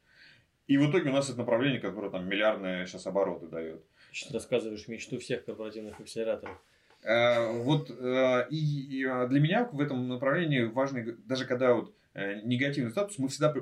[0.67, 3.83] И в итоге у нас это направление, которое там миллиардные сейчас обороты дает.
[4.13, 6.61] Что ты рассказываешь мечту всех корпоративных акселераторов.
[7.03, 13.19] Э, вот э, и, для меня в этом направлении важно, даже когда вот негативный статус,
[13.19, 13.55] мы всегда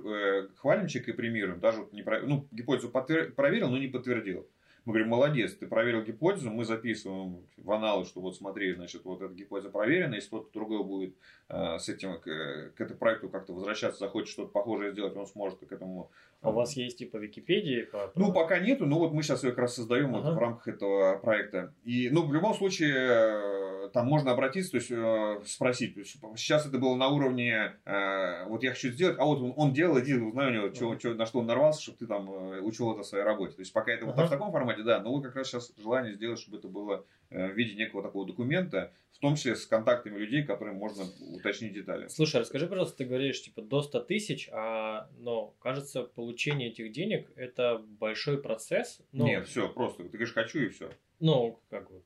[0.56, 1.60] хвалим человека и премируем.
[1.60, 4.48] Даже вот не, ну, гипотезу проверил, но не подтвердил.
[4.84, 9.22] Мы говорим, молодец, ты проверил гипотезу, мы записываем в аналы, что вот смотри, значит, вот
[9.22, 11.14] эта гипотеза проверена, если кто-то другой будет
[11.48, 15.60] э, с этим, к, к этому проекту как-то возвращаться, захочет что-то похожее сделать, он сможет
[15.60, 16.10] к этому...
[16.44, 17.82] А у вас есть типа Википедии?
[17.82, 18.12] По...
[18.14, 20.28] Ну, пока нету, но вот мы сейчас ее как раз создаем ага.
[20.28, 21.72] вот в рамках этого проекта.
[21.84, 25.94] И, ну, в любом случае, там можно обратиться, то есть э, спросить.
[25.94, 29.54] То есть, сейчас это было на уровне, э, вот я хочу сделать, а вот он,
[29.56, 30.98] он делал, иди узнай у него, ага.
[30.98, 33.54] что, на что он нарвался, чтобы ты там э, учил это в своей работе.
[33.54, 34.14] То есть, пока это ага.
[34.16, 36.96] вот в таком формате, да, но вот как раз сейчас желание сделать, чтобы это было
[36.96, 37.00] э,
[37.30, 41.04] в виде некого такого документа, в том числе с контактами людей, которым можно
[41.34, 42.08] уточнить детали.
[42.08, 47.30] Слушай, расскажи, пожалуйста, ты говоришь, типа, до 100 тысяч, а, но, кажется, получение этих денег–
[47.36, 49.00] это большой процесс.
[49.12, 49.26] Но...
[49.26, 50.90] Нет, все, просто, ты говоришь, хочу и все.
[51.20, 52.02] Ну, как бы,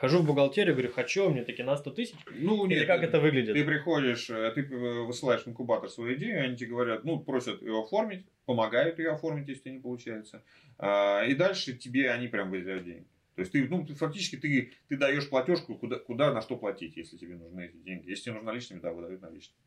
[0.00, 2.14] Хожу в бухгалтерию, говорю, хочу, мне такие на 100 тысяч.
[2.30, 3.54] Ну, Или нет, как это выглядит?
[3.54, 7.78] Ты приходишь, э, ты высылаешь в инкубатор свою идею, они тебе говорят, ну, просят ее
[7.82, 10.42] оформить, помогают ее оформить, если не получается.
[10.78, 13.06] А, и дальше тебе они прям выделяют деньги.
[13.34, 16.96] То есть ты, ну, ты, фактически ты, ты даешь платежку, куда, куда, на что платить,
[16.96, 18.08] если тебе нужны эти деньги.
[18.10, 19.58] Если тебе нужны наличными, да, выдают наличными.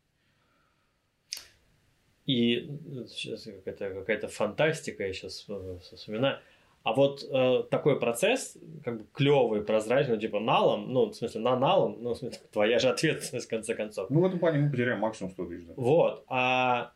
[2.26, 6.38] И э, сейчас какая-то какая фантастика, я сейчас э, вспоминаю.
[6.82, 11.58] А вот э, такой процесс, как бы клевый, прозрачный, типа налом, ну, в смысле, на
[11.58, 14.10] налом, ну, в смысле, твоя же ответственность, в конце концов.
[14.10, 15.74] Ну, в этом плане мы потеряем максимум 100 тысяч, да.
[15.76, 16.92] Вот, а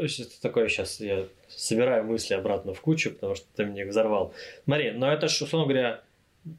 [0.00, 4.32] сейчас такое сейчас я собираю мысли обратно в кучу, потому что ты мне их взорвал.
[4.64, 6.02] Смотри, но это же, условно говоря,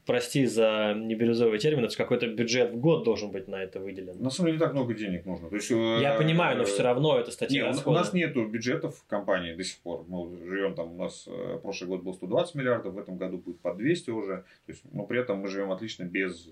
[0.06, 4.22] прости за небирюзовый термин, это какой-то бюджет в год должен быть на это выделен.
[4.22, 5.50] На самом деле не так много денег нужно.
[5.50, 8.98] То есть, Я э, понимаю, но все равно это статья нет, У нас нет бюджетов
[8.98, 10.06] в компании до сих пор.
[10.08, 13.60] Мы живем там, у нас э, прошлый год был 120 миллиардов, в этом году будет
[13.60, 14.44] по 200 уже.
[14.66, 16.48] То есть, но при этом мы живем отлично без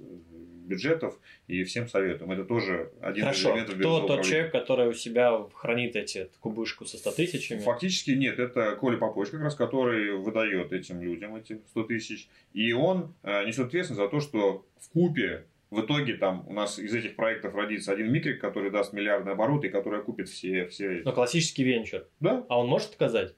[0.70, 2.32] бюджетов и всем советуем.
[2.32, 3.50] Это тоже один Хорошо.
[3.50, 7.60] из элементов Кто тот человек, который у себя хранит эти кубышку со 100 тысячами?
[7.60, 8.40] Фактически нет.
[8.40, 12.30] Это Коля Попович, как раз, который выдает этим людям эти 100 тысяч.
[12.54, 16.80] И он э, несет ответственность за то, что в купе в итоге там у нас
[16.80, 21.02] из этих проектов родится один микрик, который даст миллиардный оборот и который окупит все, все
[21.06, 22.08] Но классический венчур.
[22.20, 22.46] Да.
[22.50, 23.36] А он может отказать?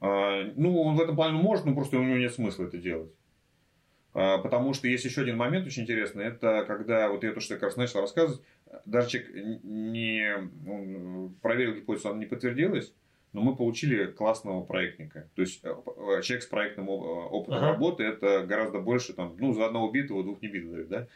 [0.00, 3.10] А, ну, он в этом плане может, но просто у него нет смысла это делать.
[4.14, 6.24] А, потому что есть еще один момент очень интересный.
[6.24, 8.40] Это когда, вот я то, что я как раз начал рассказывать,
[8.84, 9.30] даже человек
[9.64, 10.50] не
[11.42, 12.92] проверил гипотезу, она не подтвердилась,
[13.32, 15.28] но мы получили классного проектника.
[15.34, 15.68] То есть э,
[16.22, 17.66] человек с проектным опытом Ага.
[17.72, 21.08] работы это гораздо больше там, ну, за одного убитого двух небитых, да,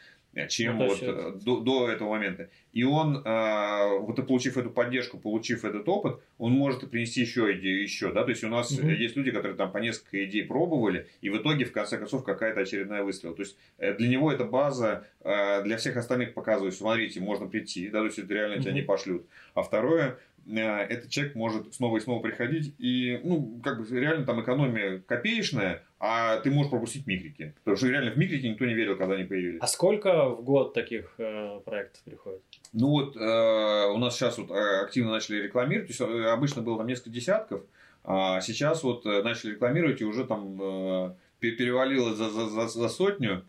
[0.47, 2.49] чем Ну, вот э, до, до этого момента.
[2.71, 7.51] И он, э, вот получив эту поддержку, получив этот опыт, он может и принести еще
[7.57, 8.89] идею, еще, да, то есть у нас Мгм.
[8.89, 12.61] есть люди, которые там по несколько идей пробовали, и в итоге, в конце концов, какая-то
[12.61, 13.33] очередная выстрел.
[13.33, 17.89] То есть э, для него это база, э, для всех остальных показывает, смотрите, можно прийти,
[17.89, 18.75] да, то есть это реально тебя Мгм.
[18.79, 19.25] не пошлют.
[19.55, 24.25] А второе, э, этот человек может снова и снова приходить, и, ну, как бы реально
[24.25, 27.53] там экономия копеечная, а ты можешь пропустить микрики.
[27.63, 29.59] Потому что реально в микрики никто не верил, когда они появились.
[29.61, 32.41] А сколько в год таких э, проектов приходит?
[32.73, 36.61] Ну вот э, у нас сейчас вот э, активно начали рекламировать, то есть э, обычно
[36.61, 37.61] было там несколько десятков,
[38.03, 42.67] а сейчас вот э, начали рекламировать и уже там э, пе- перевалило за, за, за,
[42.67, 43.43] за сотню,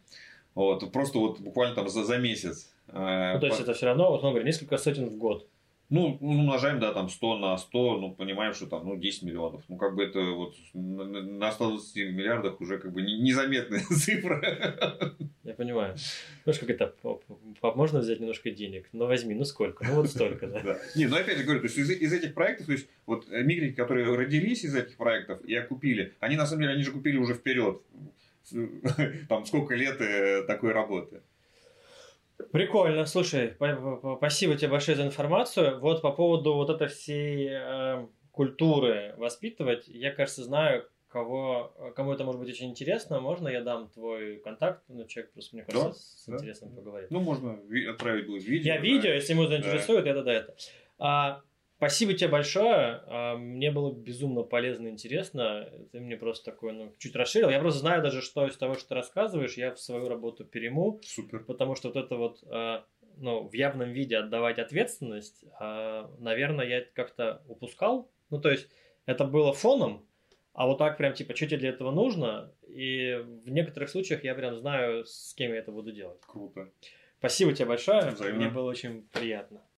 [0.54, 2.72] вот, просто вот буквально там за, за месяц.
[2.88, 5.46] Э, Ну, то есть по- это все равно, вот, он говорит, несколько сотен в год.
[5.90, 9.64] Ну, ну, умножаем, да, там 100 на 100, ну, понимаем, что там, ну, 10 миллионов.
[9.68, 13.80] Ну, как бы это вот на- на на 120 миллиардах уже как бы не- незаметная
[13.90, 14.40] цифра.
[15.42, 15.96] Я понимаю.
[16.44, 16.94] Знаешь, как это,
[17.74, 18.88] можно взять немножко денег?
[18.92, 19.84] Ну, возьми, ну сколько?
[19.84, 20.78] Ну, вот столько, да.
[20.94, 23.42] Не, ну опять же говорю, то есть из, из этих проектов, то есть вот э,
[23.42, 27.16] мигрики, которые родились из этих проектов и окупили, они на самом деле, они же купили
[27.16, 27.82] уже вперед.
[29.28, 31.20] Там сколько лет э, такой работы.
[32.52, 33.54] Прикольно, слушай,
[34.16, 35.78] спасибо тебе большое за информацию.
[35.80, 42.24] Вот по поводу вот этой всей э, культуры воспитывать, я, кажется, знаю, кого, кому это
[42.24, 43.20] может быть очень интересно.
[43.20, 44.82] Можно я дам твой контакт?
[44.88, 46.36] Ну, человек просто, мне кажется, Да, с да.
[46.36, 47.10] интересным поговорить.
[47.10, 48.72] Ну, можно ви- отправить будет видео.
[48.74, 48.84] Я да.
[48.84, 50.54] видео, если ему заинтересует, это да это.
[50.98, 51.42] А,
[51.80, 53.02] спасибо тебе большое.
[53.06, 55.72] А, мне было безумно полезно и интересно.
[55.92, 57.48] Ты мне просто такой, ну, чуть расширил.
[57.48, 61.00] Я просто знаю даже, что из того, что ты рассказываешь, я в свою работу перейму,
[61.02, 61.42] Супер.
[61.44, 62.84] потому что вот это вот, а,
[63.16, 68.10] ну, в явном виде отдавать ответственность, а, наверное, я это как-то упускал.
[68.28, 68.68] Ну, то есть,
[69.06, 70.06] это было фоном,
[70.52, 72.52] а вот так прям, типа, что тебе для этого нужно?
[72.68, 76.20] И в некоторых случаях я прям знаю, с кем я это буду делать.
[76.26, 76.70] Круто.
[77.18, 78.10] Спасибо тебе большое.
[78.10, 78.38] Взаимно.
[78.38, 79.62] Мне было очень приятно.